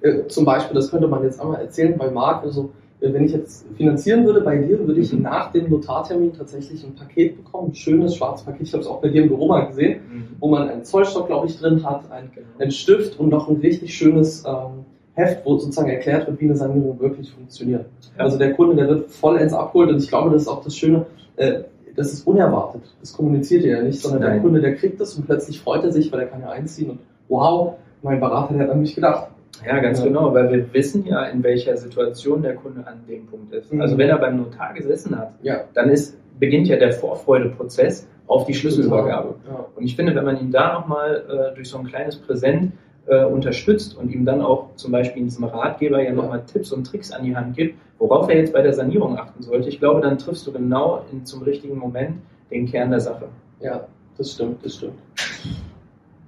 Äh, 0.00 0.26
zum 0.26 0.44
Beispiel, 0.44 0.74
das 0.74 0.90
könnte 0.90 1.06
man 1.06 1.22
jetzt 1.22 1.40
einmal 1.40 1.60
erzählen 1.60 1.96
bei 1.96 2.10
Marc, 2.10 2.42
also 2.42 2.70
äh, 3.00 3.12
wenn 3.12 3.24
ich 3.24 3.32
jetzt 3.32 3.66
finanzieren 3.76 4.26
würde 4.26 4.40
bei 4.40 4.56
dir, 4.58 4.86
würde 4.86 5.00
ich 5.00 5.12
mhm. 5.12 5.22
nach 5.22 5.52
dem 5.52 5.70
Notartermin 5.70 6.32
tatsächlich 6.32 6.84
ein 6.84 6.94
Paket 6.94 7.36
bekommen, 7.36 7.68
ein 7.68 7.74
schönes 7.74 8.16
schwarzes 8.16 8.44
Paket. 8.44 8.66
Ich 8.66 8.72
habe 8.72 8.82
es 8.82 8.88
auch 8.88 9.00
bei 9.00 9.08
dir 9.08 9.22
im 9.22 9.28
Büro 9.28 9.46
mal 9.46 9.66
gesehen, 9.66 10.00
mhm. 10.10 10.28
wo 10.40 10.48
man 10.48 10.68
einen 10.68 10.84
Zollstock, 10.84 11.28
glaube 11.28 11.46
ich, 11.46 11.58
drin 11.58 11.84
hat, 11.84 12.10
einen, 12.10 12.32
genau. 12.34 12.46
einen 12.58 12.72
Stift 12.72 13.20
und 13.20 13.28
noch 13.28 13.48
ein 13.48 13.56
richtig 13.56 13.94
schönes 13.94 14.44
ähm, 14.44 14.84
Heft, 15.16 15.44
wo 15.44 15.56
sozusagen 15.56 15.88
erklärt 15.88 16.26
wird, 16.26 16.40
wie 16.40 16.44
eine 16.44 16.56
Sanierung 16.56 17.00
wirklich 17.00 17.30
funktioniert. 17.30 17.86
Ja. 18.16 18.24
Also 18.24 18.38
der 18.38 18.52
Kunde, 18.52 18.76
der 18.76 18.88
wird 18.88 19.10
vollends 19.10 19.54
abgeholt 19.54 19.90
und 19.90 20.02
ich 20.02 20.08
glaube, 20.08 20.30
das 20.30 20.42
ist 20.42 20.48
auch 20.48 20.62
das 20.62 20.76
Schöne. 20.76 21.06
Äh, 21.36 21.60
das 21.96 22.12
ist 22.12 22.26
unerwartet. 22.26 22.82
Das 23.00 23.14
kommuniziert 23.14 23.64
er 23.64 23.78
ja 23.78 23.82
nicht, 23.82 23.98
sondern 23.98 24.20
Nein. 24.20 24.32
der 24.32 24.40
Kunde, 24.42 24.60
der 24.60 24.76
kriegt 24.76 25.00
das 25.00 25.14
und 25.14 25.24
plötzlich 25.24 25.60
freut 25.60 25.82
er 25.82 25.90
sich, 25.90 26.12
weil 26.12 26.20
er 26.20 26.26
kann 26.26 26.42
ja 26.42 26.50
einziehen 26.50 26.90
und 26.90 26.98
wow, 27.28 27.76
mein 28.02 28.20
Berater, 28.20 28.52
der 28.52 28.64
hat 28.64 28.70
an 28.70 28.80
mich 28.80 28.94
gedacht. 28.94 29.28
Ja, 29.64 29.78
ganz 29.80 30.00
ja. 30.00 30.04
genau, 30.04 30.34
weil 30.34 30.52
wir 30.52 30.74
wissen 30.74 31.06
ja, 31.06 31.24
in 31.24 31.42
welcher 31.42 31.78
Situation 31.78 32.42
der 32.42 32.56
Kunde 32.56 32.86
an 32.86 33.00
dem 33.08 33.24
Punkt 33.26 33.54
ist. 33.54 33.72
Mhm. 33.72 33.80
Also 33.80 33.96
wenn 33.96 34.10
er 34.10 34.18
beim 34.18 34.36
Notar 34.36 34.74
gesessen 34.74 35.18
hat, 35.18 35.32
ja. 35.42 35.64
dann 35.72 35.88
ist, 35.88 36.14
beginnt 36.38 36.68
ja 36.68 36.76
der 36.76 36.92
Vorfreudeprozess 36.92 38.06
auf 38.26 38.44
die 38.44 38.52
Schlüsselübergabe. 38.52 39.36
Ja. 39.48 39.66
Und 39.74 39.82
ich 39.82 39.96
finde, 39.96 40.14
wenn 40.14 40.24
man 40.24 40.38
ihn 40.38 40.50
da 40.50 40.74
nochmal 40.74 41.24
äh, 41.28 41.54
durch 41.54 41.70
so 41.70 41.78
ein 41.78 41.86
kleines 41.86 42.16
Präsent 42.16 42.72
äh, 43.06 43.24
unterstützt 43.24 43.96
und 43.96 44.12
ihm 44.12 44.24
dann 44.24 44.40
auch 44.42 44.74
zum 44.76 44.92
Beispiel 44.92 45.22
in 45.22 45.28
diesem 45.28 45.44
Ratgeber 45.44 46.02
ja 46.02 46.12
nochmal 46.12 46.42
Tipps 46.44 46.72
und 46.72 46.84
Tricks 46.84 47.12
an 47.12 47.24
die 47.24 47.36
Hand 47.36 47.56
gibt, 47.56 47.78
worauf 47.98 48.28
er 48.28 48.38
jetzt 48.38 48.52
bei 48.52 48.62
der 48.62 48.72
Sanierung 48.72 49.18
achten 49.18 49.42
sollte, 49.42 49.68
ich 49.68 49.78
glaube, 49.78 50.00
dann 50.00 50.18
triffst 50.18 50.46
du 50.46 50.52
genau 50.52 51.04
in, 51.12 51.24
zum 51.24 51.42
richtigen 51.42 51.78
Moment 51.78 52.16
den 52.50 52.66
Kern 52.66 52.90
der 52.90 53.00
Sache. 53.00 53.28
Ja, 53.60 53.86
das 54.18 54.32
stimmt, 54.32 54.64
das 54.64 54.76
stimmt. 54.76 54.98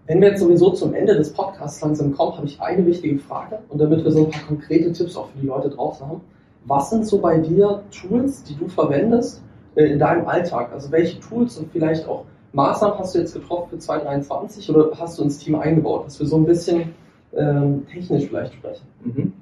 Wenn 0.07 0.21
wir 0.23 0.29
jetzt 0.29 0.41
sowieso 0.41 0.71
zum 0.71 0.95
Ende 0.95 1.15
des 1.15 1.33
Podcasts 1.33 1.83
langsam 1.83 2.15
kommen, 2.15 2.37
habe 2.37 2.47
ich 2.47 2.61
eine 2.61 2.87
wichtige 2.87 3.19
Frage 3.19 3.59
und 3.69 3.79
damit 3.79 4.03
wir 4.05 4.11
so 4.11 4.25
ein 4.25 4.31
paar 4.31 4.43
konkrete 4.47 4.91
Tipps 4.93 5.17
auch 5.17 5.29
für 5.29 5.39
die 5.39 5.47
Leute 5.47 5.69
draußen 5.69 6.07
haben. 6.07 6.23
Was 6.65 6.91
sind 6.91 7.07
so 7.07 7.19
bei 7.19 7.39
dir 7.39 7.83
Tools, 7.91 8.43
die 8.45 8.55
du 8.57 8.69
verwendest 8.69 9.43
äh, 9.75 9.85
in 9.85 9.99
deinem 9.99 10.27
Alltag? 10.27 10.73
Also 10.73 10.91
welche 10.91 11.21
Tools 11.21 11.59
und 11.59 11.71
vielleicht 11.73 12.09
auch 12.09 12.25
Maßnahmen 12.53 12.99
hast 12.99 13.15
du 13.15 13.19
jetzt 13.19 13.35
getroffen 13.35 13.71
für 13.71 13.79
2023 13.79 14.71
oder 14.71 14.91
hast 14.99 15.19
du 15.19 15.25
ins 15.25 15.39
Team 15.39 15.57
eingebaut, 15.57 16.07
dass 16.07 16.19
wir 16.19 16.27
so 16.27 16.37
ein 16.37 16.45
bisschen 16.45 16.95
ähm, 17.37 17.87
technisch 17.87 18.27
vielleicht 18.27 18.55
sprechen? 18.55 18.87
Mhm. 19.05 19.33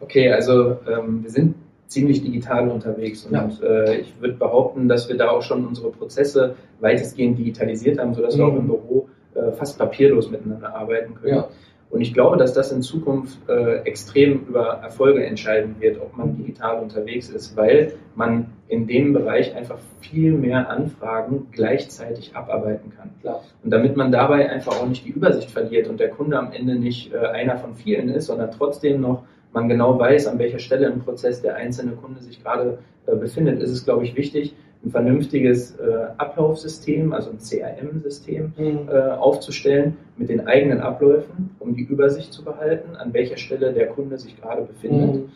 Okay, 0.00 0.30
also 0.32 0.76
ähm, 0.88 1.22
wir 1.22 1.30
sind 1.30 1.54
ziemlich 1.86 2.22
digital 2.22 2.68
unterwegs 2.68 3.24
und 3.24 3.32
ja. 3.32 3.48
äh, 3.62 4.00
ich 4.00 4.20
würde 4.20 4.34
behaupten, 4.34 4.88
dass 4.88 5.08
wir 5.08 5.16
da 5.16 5.30
auch 5.30 5.42
schon 5.42 5.66
unsere 5.66 5.90
Prozesse 5.90 6.56
weitestgehend 6.80 7.38
digitalisiert 7.38 7.98
haben, 7.98 8.14
sodass 8.14 8.34
mhm. 8.34 8.38
wir 8.38 8.46
auch 8.46 8.56
im 8.56 8.66
Büro 8.66 9.08
äh, 9.34 9.52
fast 9.52 9.78
papierlos 9.78 10.30
miteinander 10.30 10.74
arbeiten 10.74 11.14
können. 11.14 11.36
Ja. 11.36 11.48
Und 11.96 12.02
ich 12.02 12.12
glaube, 12.12 12.36
dass 12.36 12.52
das 12.52 12.72
in 12.72 12.82
Zukunft 12.82 13.38
äh, 13.48 13.76
extrem 13.84 14.44
über 14.46 14.80
Erfolge 14.82 15.24
entscheiden 15.24 15.76
wird, 15.78 15.98
ob 15.98 16.14
man 16.14 16.36
digital 16.36 16.82
unterwegs 16.82 17.30
ist, 17.30 17.56
weil 17.56 17.94
man 18.14 18.48
in 18.68 18.86
dem 18.86 19.14
Bereich 19.14 19.56
einfach 19.56 19.78
viel 20.02 20.32
mehr 20.32 20.68
Anfragen 20.68 21.46
gleichzeitig 21.52 22.36
abarbeiten 22.36 22.92
kann. 22.94 23.12
Klar. 23.22 23.42
Und 23.64 23.70
damit 23.70 23.96
man 23.96 24.12
dabei 24.12 24.50
einfach 24.50 24.78
auch 24.78 24.86
nicht 24.86 25.06
die 25.06 25.10
Übersicht 25.10 25.50
verliert 25.50 25.88
und 25.88 25.98
der 25.98 26.10
Kunde 26.10 26.38
am 26.38 26.52
Ende 26.52 26.74
nicht 26.74 27.14
äh, 27.14 27.16
einer 27.16 27.56
von 27.56 27.74
vielen 27.74 28.10
ist, 28.10 28.26
sondern 28.26 28.50
trotzdem 28.50 29.00
noch 29.00 29.22
man 29.54 29.70
genau 29.70 29.98
weiß, 29.98 30.26
an 30.26 30.38
welcher 30.38 30.58
Stelle 30.58 30.88
im 30.88 31.00
Prozess 31.00 31.40
der 31.40 31.56
einzelne 31.56 31.92
Kunde 31.92 32.20
sich 32.20 32.42
gerade 32.42 32.76
äh, 33.06 33.16
befindet, 33.16 33.62
ist 33.62 33.70
es, 33.70 33.86
glaube 33.86 34.04
ich, 34.04 34.14
wichtig, 34.16 34.54
ein 34.86 34.90
vernünftiges 34.90 35.72
äh, 35.76 36.06
Ablaufsystem, 36.16 37.12
also 37.12 37.30
ein 37.30 37.38
CRM-System 37.38 38.52
mhm. 38.56 38.88
äh, 38.88 38.98
aufzustellen 39.10 39.96
mit 40.16 40.28
den 40.28 40.46
eigenen 40.46 40.80
Abläufen, 40.80 41.50
um 41.58 41.74
die 41.74 41.82
Übersicht 41.82 42.32
zu 42.32 42.44
behalten, 42.44 42.94
an 42.94 43.12
welcher 43.12 43.36
Stelle 43.36 43.72
der 43.72 43.88
Kunde 43.88 44.16
sich 44.16 44.40
gerade 44.40 44.62
befindet, 44.62 45.16
mhm. 45.16 45.30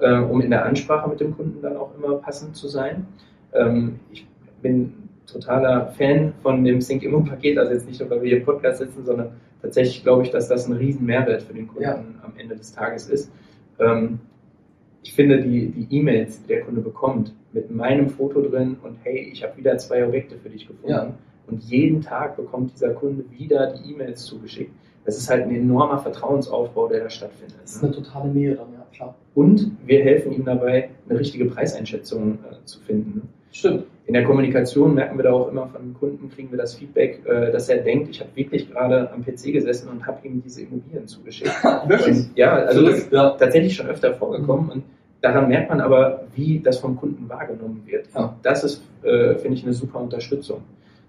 äh, 0.00 0.20
um 0.20 0.40
in 0.40 0.50
der 0.50 0.64
Ansprache 0.64 1.08
mit 1.10 1.20
dem 1.20 1.36
Kunden 1.36 1.60
dann 1.60 1.76
auch 1.76 1.94
immer 1.96 2.16
passend 2.16 2.56
zu 2.56 2.66
sein. 2.66 3.06
Ähm, 3.52 4.00
ich 4.10 4.26
bin 4.62 4.94
totaler 5.26 5.88
Fan 5.98 6.32
von 6.42 6.64
dem 6.64 6.80
Sync 6.80 7.02
Immo 7.02 7.20
Paket, 7.20 7.58
also 7.58 7.72
jetzt 7.72 7.86
nicht 7.86 8.00
nur, 8.00 8.08
weil 8.08 8.22
wir 8.22 8.28
hier 8.30 8.38
im 8.38 8.44
Podcast 8.44 8.78
sitzen, 8.78 9.04
sondern 9.04 9.32
tatsächlich 9.60 10.02
glaube 10.02 10.22
ich, 10.22 10.30
dass 10.30 10.48
das 10.48 10.66
ein 10.66 10.72
riesen 10.72 11.04
Mehrwert 11.04 11.42
für 11.42 11.52
den 11.52 11.68
Kunden 11.68 11.82
ja. 11.82 12.02
am 12.22 12.32
Ende 12.38 12.56
des 12.56 12.72
Tages 12.72 13.10
ist. 13.10 13.30
Ähm, 13.78 14.18
ich 15.02 15.12
finde 15.12 15.42
die, 15.42 15.68
die 15.68 15.98
E-Mails, 15.98 16.40
die 16.42 16.48
der 16.48 16.62
Kunde 16.62 16.80
bekommt, 16.80 17.34
mit 17.54 17.70
meinem 17.70 18.10
Foto 18.10 18.42
drin 18.42 18.76
und 18.82 18.98
hey, 19.04 19.30
ich 19.32 19.42
habe 19.42 19.56
wieder 19.56 19.78
zwei 19.78 20.04
Objekte 20.04 20.36
für 20.36 20.50
dich 20.50 20.66
gefunden. 20.66 20.90
Ja. 20.90 21.14
Und 21.46 21.62
jeden 21.62 22.02
Tag 22.02 22.36
bekommt 22.36 22.72
dieser 22.74 22.90
Kunde 22.90 23.24
wieder 23.30 23.72
die 23.74 23.92
E-Mails 23.92 24.24
zugeschickt. 24.24 24.72
Das 25.04 25.16
ist 25.18 25.28
halt 25.28 25.44
ein 25.44 25.54
enormer 25.54 25.98
Vertrauensaufbau, 25.98 26.88
der 26.88 27.04
da 27.04 27.10
stattfindet. 27.10 27.56
Das 27.62 27.76
ist 27.76 27.84
eine 27.84 27.92
totale 27.92 28.30
Nähe 28.30 28.54
dann, 28.54 28.72
ja, 28.72 28.86
klar. 28.92 29.14
Und 29.34 29.72
wir 29.84 30.02
helfen 30.02 30.32
ihm 30.32 30.44
dabei, 30.44 30.90
eine 31.08 31.18
richtige 31.18 31.44
Preiseinschätzung 31.44 32.38
äh, 32.50 32.64
zu 32.64 32.80
finden. 32.80 33.28
Stimmt. 33.52 33.84
In 34.06 34.14
der 34.14 34.24
Kommunikation 34.24 34.94
merken 34.94 35.16
wir 35.18 35.24
da 35.24 35.32
auch 35.32 35.48
immer 35.48 35.66
von 35.68 35.94
Kunden, 35.94 36.30
kriegen 36.30 36.50
wir 36.50 36.58
das 36.58 36.74
Feedback, 36.74 37.22
äh, 37.26 37.52
dass 37.52 37.68
er 37.68 37.78
denkt, 37.78 38.08
ich 38.10 38.20
habe 38.20 38.30
wirklich 38.34 38.70
gerade 38.70 39.10
am 39.12 39.22
PC 39.22 39.52
gesessen 39.52 39.88
und 39.88 40.06
habe 40.06 40.26
ihm 40.26 40.42
diese 40.42 40.62
Immobilien 40.62 41.06
zugeschickt. 41.06 41.52
wirklich? 41.86 42.16
Und, 42.16 42.30
ja, 42.36 42.54
also 42.54 42.84
das 42.84 42.98
ist 42.98 43.12
ja. 43.12 43.30
tatsächlich 43.30 43.74
schon 43.76 43.86
öfter 43.86 44.14
vorgekommen. 44.14 44.66
Mhm. 44.66 44.72
Und 44.72 44.82
daran 45.24 45.48
merkt 45.48 45.70
man 45.70 45.80
aber, 45.80 46.24
wie 46.34 46.60
das 46.60 46.78
vom 46.78 46.96
Kunden 46.96 47.28
wahrgenommen 47.28 47.82
wird. 47.86 48.08
Ja. 48.14 48.36
Das 48.42 48.62
ist, 48.62 48.82
äh, 49.02 49.34
finde 49.36 49.56
ich, 49.56 49.64
eine 49.64 49.72
super 49.72 50.00
Unterstützung. 50.00 50.60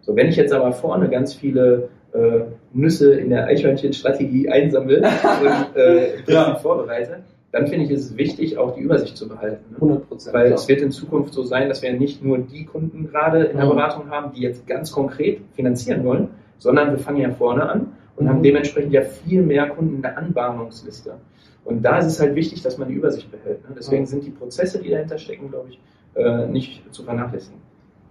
So, 0.01 0.15
wenn 0.15 0.27
ich 0.27 0.35
jetzt 0.37 0.53
aber 0.53 0.71
vorne 0.71 1.09
ganz 1.09 1.33
viele 1.33 1.89
äh, 2.13 2.41
Nüsse 2.73 3.13
in 3.15 3.29
der 3.29 3.47
Eichhörnchen-Strategie 3.47 4.49
einsammle 4.49 4.97
und 5.41 5.75
äh, 5.75 6.21
ja. 6.27 6.55
vorbereite, 6.55 7.23
dann 7.51 7.67
finde 7.67 7.85
ich 7.85 7.91
es 7.91 8.17
wichtig, 8.17 8.57
auch 8.57 8.75
die 8.75 8.81
Übersicht 8.81 9.17
zu 9.17 9.27
behalten. 9.27 9.63
Ne? 9.71 9.75
100 9.75 10.07
Prozent. 10.07 10.33
Weil 10.33 10.47
klar. 10.47 10.59
es 10.59 10.67
wird 10.67 10.81
in 10.81 10.91
Zukunft 10.91 11.33
so 11.33 11.43
sein, 11.43 11.69
dass 11.69 11.81
wir 11.81 11.91
nicht 11.93 12.23
nur 12.23 12.37
die 12.37 12.65
Kunden 12.65 13.07
gerade 13.09 13.43
in 13.43 13.57
der 13.57 13.65
Beratung 13.65 14.09
haben, 14.09 14.33
die 14.33 14.41
jetzt 14.41 14.67
ganz 14.67 14.91
konkret 14.91 15.39
finanzieren 15.55 16.03
wollen, 16.03 16.29
sondern 16.57 16.91
wir 16.91 16.99
fangen 16.99 17.19
ja 17.19 17.31
vorne 17.31 17.69
an 17.69 17.87
und 18.15 18.25
mhm. 18.25 18.29
haben 18.29 18.43
dementsprechend 18.43 18.93
ja 18.93 19.01
viel 19.01 19.41
mehr 19.41 19.69
Kunden 19.69 19.95
in 19.95 20.01
der 20.01 20.17
Anbahnungsliste. 20.17 21.15
Und 21.63 21.81
da 21.81 21.97
ist 21.97 22.05
es 22.05 22.19
halt 22.19 22.35
wichtig, 22.35 22.61
dass 22.61 22.77
man 22.77 22.87
die 22.87 22.93
Übersicht 22.93 23.31
behält. 23.31 23.67
Ne? 23.67 23.75
Deswegen 23.77 24.03
mhm. 24.03 24.07
sind 24.07 24.25
die 24.25 24.31
Prozesse, 24.31 24.79
die 24.79 24.89
dahinter 24.89 25.17
stecken, 25.17 25.49
glaube 25.49 25.69
ich, 25.69 25.79
äh, 26.15 26.47
nicht 26.47 26.83
zu 26.93 27.03
vernachlässigen. 27.03 27.59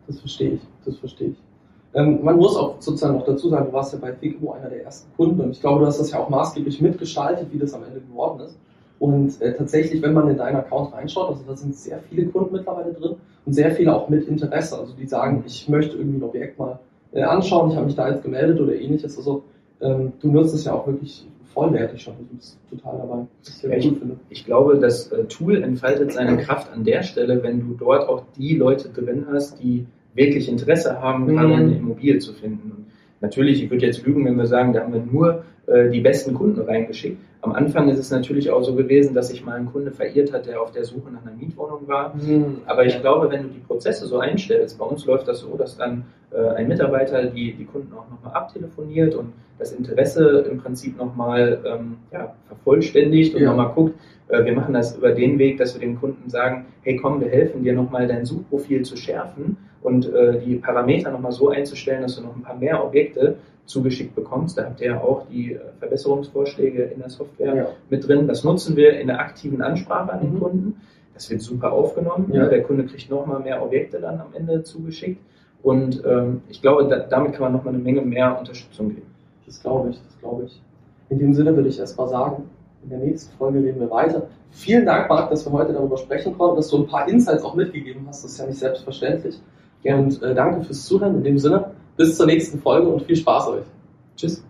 Das 0.07 0.19
verstehe 0.19 0.53
ich, 0.53 0.61
das 0.85 0.97
verstehe 0.97 1.29
ich. 1.29 1.43
Ähm, 1.95 2.19
man 2.23 2.37
muss 2.37 2.57
auch 2.57 2.81
sozusagen 2.81 3.15
noch 3.15 3.25
dazu 3.25 3.49
sagen, 3.49 3.67
du 3.67 3.73
warst 3.73 3.93
ja 3.93 4.01
bei 4.01 4.13
Figmo 4.13 4.53
einer 4.53 4.69
der 4.69 4.85
ersten 4.85 5.11
Kunden 5.17 5.41
und 5.41 5.53
ich 5.53 5.61
glaube, 5.61 5.81
du 5.81 5.87
hast 5.87 6.01
das 6.01 6.11
ja 6.11 6.19
auch 6.19 6.29
maßgeblich 6.29 6.81
mitgestaltet, 6.81 7.49
wie 7.53 7.59
das 7.59 7.73
am 7.73 7.85
Ende 7.85 8.01
geworden 8.01 8.41
ist. 8.41 8.59
Und 8.99 9.41
äh, 9.41 9.55
tatsächlich, 9.55 10.03
wenn 10.03 10.13
man 10.13 10.29
in 10.29 10.37
deinen 10.37 10.57
Account 10.57 10.93
reinschaut, 10.93 11.29
also 11.29 11.43
da 11.47 11.57
sind 11.57 11.75
sehr 11.75 12.01
viele 12.01 12.27
Kunden 12.27 12.55
mittlerweile 12.55 12.93
drin 12.93 13.17
und 13.45 13.53
sehr 13.53 13.71
viele 13.71 13.95
auch 13.95 14.09
mit 14.09 14.27
Interesse. 14.27 14.79
Also 14.79 14.95
die 14.95 15.07
sagen, 15.07 15.45
ich 15.47 15.69
möchte 15.69 15.97
irgendwie 15.97 16.19
ein 16.19 16.23
Objekt 16.23 16.59
mal 16.59 16.79
äh, 17.13 17.23
anschauen, 17.23 17.71
ich 17.71 17.77
habe 17.77 17.87
mich 17.87 17.95
da 17.95 18.09
jetzt 18.09 18.23
gemeldet 18.23 18.61
oder 18.61 18.75
ähnliches. 18.75 19.17
Also 19.17 19.45
ähm, 19.85 20.13
du 20.21 20.33
nutzt 20.33 20.55
es 20.55 20.65
ja 20.65 20.73
auch 20.73 20.87
wirklich 20.87 21.27
vollwertig 21.53 22.03
schon. 22.03 22.15
Du 22.19 22.37
bist 22.37 22.59
total 22.69 22.99
dabei. 22.99 23.27
Ja, 23.63 23.77
ich, 23.77 23.93
ich, 24.31 24.45
glaube, 24.45 24.79
das 24.79 25.13
äh, 25.13 25.25
Tool 25.25 25.63
entfaltet 25.63 26.13
seine 26.13 26.37
Kraft 26.39 26.73
an 26.73 26.85
der 26.85 27.03
Stelle, 27.03 27.43
wenn 27.43 27.61
du 27.61 27.75
dort 27.79 28.09
auch 28.09 28.25
die 28.37 28.57
Leute 28.57 28.89
drin 28.89 29.27
hast, 29.31 29.63
die 29.63 29.87
wirklich 30.15 30.49
Interesse 30.49 31.01
haben, 31.01 31.25
mhm. 31.25 31.37
gerade 31.37 31.55
eine 31.55 31.77
Immobilie 31.77 32.19
zu 32.19 32.33
finden. 32.33 32.73
Und 32.73 32.87
natürlich, 33.21 33.63
ich 33.63 33.71
würde 33.71 33.87
jetzt 33.87 34.05
lügen, 34.05 34.25
wenn 34.25 34.37
wir 34.37 34.47
sagen, 34.47 34.73
da 34.73 34.81
haben 34.81 34.93
wir 34.93 35.01
nur 35.01 35.45
äh, 35.67 35.91
die 35.91 36.01
besten 36.01 36.35
Kunden 36.35 36.61
reingeschickt. 36.61 37.19
Am 37.41 37.53
Anfang 37.53 37.89
ist 37.91 37.99
es 37.99 38.11
natürlich 38.11 38.51
auch 38.51 38.63
so 38.63 38.75
gewesen, 38.75 39.15
dass 39.15 39.29
sich 39.29 39.45
mal 39.45 39.57
ein 39.57 39.71
Kunde 39.71 39.91
verirrt 39.91 40.33
hat, 40.33 40.47
der 40.47 40.63
auf 40.63 40.73
der 40.73 40.85
Suche 40.85 41.11
nach 41.13 41.23
einer 41.23 41.37
Mietwohnung 41.37 41.87
war. 41.87 42.15
Mhm. 42.15 42.63
Aber 42.67 42.87
ich 42.87 42.99
glaube, 43.01 43.31
wenn 43.31 43.43
du 43.43 43.49
die 43.49 43.61
Prozesse 43.61 44.07
so 44.07 44.19
einstellst, 44.19 44.79
bei 44.79 44.85
uns 44.87 45.05
läuft 45.05 45.29
das 45.29 45.41
so, 45.41 45.55
dass 45.57 45.77
dann 45.77 46.05
ein 46.39 46.69
Mitarbeiter 46.69 47.25
die, 47.27 47.53
die 47.55 47.65
Kunden 47.65 47.93
auch 47.93 48.09
nochmal 48.11 48.35
abtelefoniert 48.35 49.15
und 49.15 49.33
das 49.59 49.73
Interesse 49.73 50.47
im 50.51 50.59
Prinzip 50.59 50.97
nochmal 50.99 51.61
ähm, 51.65 51.97
ja, 52.13 52.35
vervollständigt 52.49 53.35
und 53.35 53.43
Ja. 53.43 53.51
nochmal 53.51 53.73
guckt. 53.75 53.95
Äh, 54.29 54.45
wir 54.45 54.53
machen 54.55 54.75
das 54.75 54.97
über 54.97 55.13
den 55.13 55.39
Weg, 55.39 55.59
dass 55.59 55.75
wir 55.75 55.81
dem 55.81 56.01
Kunden 56.01 56.29
sagen, 56.29 56.67
hey 56.83 56.97
komm, 56.97 57.21
wir 57.21 57.29
helfen 57.29 57.63
dir 57.63 57.73
nochmal 57.75 58.09
dein 58.09 58.25
Suchprofil 58.25 58.83
zu 58.85 58.97
schärfen 58.97 59.57
und 59.83 60.13
äh, 60.13 60.41
die 60.41 60.57
Parameter 60.57 61.11
nochmal 61.11 61.33
so 61.33 61.51
einzustellen, 61.51 62.03
dass 62.03 62.17
du 62.17 62.23
noch 62.23 62.35
ein 62.35 62.43
paar 62.43 62.57
mehr 62.57 62.85
Objekte 62.85 63.37
zugeschickt 63.67 64.15
bekommst. 64.15 64.59
Da 64.59 64.65
habt 64.65 64.81
ihr 64.81 64.89
ja 64.89 65.01
auch 65.01 65.27
die 65.31 65.53
äh, 65.55 65.59
Verbesserungsvorschläge 65.79 66.83
in 66.83 66.99
der 67.01 67.11
Software 67.11 67.55
Ja. 67.55 67.67
mit 67.91 68.07
drin. 68.07 68.27
Das 68.27 68.45
nutzen 68.45 68.77
wir 68.77 68.99
in 68.99 69.07
der 69.07 69.21
aktiven 69.21 69.63
Ansprache 69.63 70.13
an 70.13 70.21
den 70.21 70.35
Mhm. 70.35 70.41
Kunden. 70.41 70.81
Das 71.15 71.31
wird 71.31 71.43
super 71.43 71.73
aufgenommen. 71.73 72.31
Ja. 72.33 72.47
Der 72.49 72.63
Kunde 72.63 72.85
kriegt 72.87 73.09
nochmal 73.09 73.41
mehr 73.41 73.63
Objekte 73.63 74.01
dann 74.01 74.21
am 74.21 74.35
Ende 74.35 74.65
zugeschickt. 74.65 75.21
Und 75.65 76.05
ähm, 76.05 76.43
ich 76.51 76.61
glaube, 76.61 76.87
da, 76.89 76.99
damit 76.99 77.33
kann 77.33 77.43
man 77.43 77.53
nochmal 77.53 77.73
eine 77.73 77.83
Menge 77.83 78.03
mehr 78.03 78.39
Unterstützung 78.39 78.91
geben. 78.91 79.07
Das 79.47 79.61
glaube 79.61 79.91
ich, 79.91 79.97
das 79.97 80.21
glaube 80.21 80.45
ich. 80.45 80.63
In 81.09 81.19
dem 81.19 81.33
Sinne 81.33 81.57
würde 81.57 81.71
ich 81.71 81.79
erstmal 81.79 82.09
sagen, 82.09 82.45
in 82.83 82.91
der 82.91 82.99
nächsten 82.99 83.35
Folge 83.39 83.61
reden 83.61 83.81
wir 83.81 83.91
weiter. 83.91 84.27
Vielen 84.51 84.85
Dank, 84.85 85.09
Marc, 85.09 85.31
dass 85.31 85.47
wir 85.47 85.53
heute 85.53 85.73
darüber 85.73 85.97
sprechen 85.97 86.37
konnten, 86.37 86.57
dass 86.57 86.69
du 86.69 86.83
ein 86.83 86.87
paar 86.87 87.09
Insights 87.09 87.43
auch 87.43 87.55
mitgegeben 87.55 88.05
hast. 88.07 88.25
Das 88.25 88.33
ist 88.33 88.39
ja 88.39 88.47
nicht 88.47 88.59
selbstverständlich. 88.59 89.41
Und 89.85 90.23
äh, 90.23 90.35
danke 90.35 90.65
fürs 90.65 90.85
Zuhören. 90.85 91.17
In 91.17 91.25
dem 91.25 91.39
Sinne, 91.39 91.71
bis 91.97 92.17
zur 92.17 92.27
nächsten 92.27 92.61
Folge 92.61 92.89
und 92.89 93.03
viel 93.03 93.17
Spaß 93.17 93.49
euch. 93.49 93.65
Tschüss. 94.17 94.44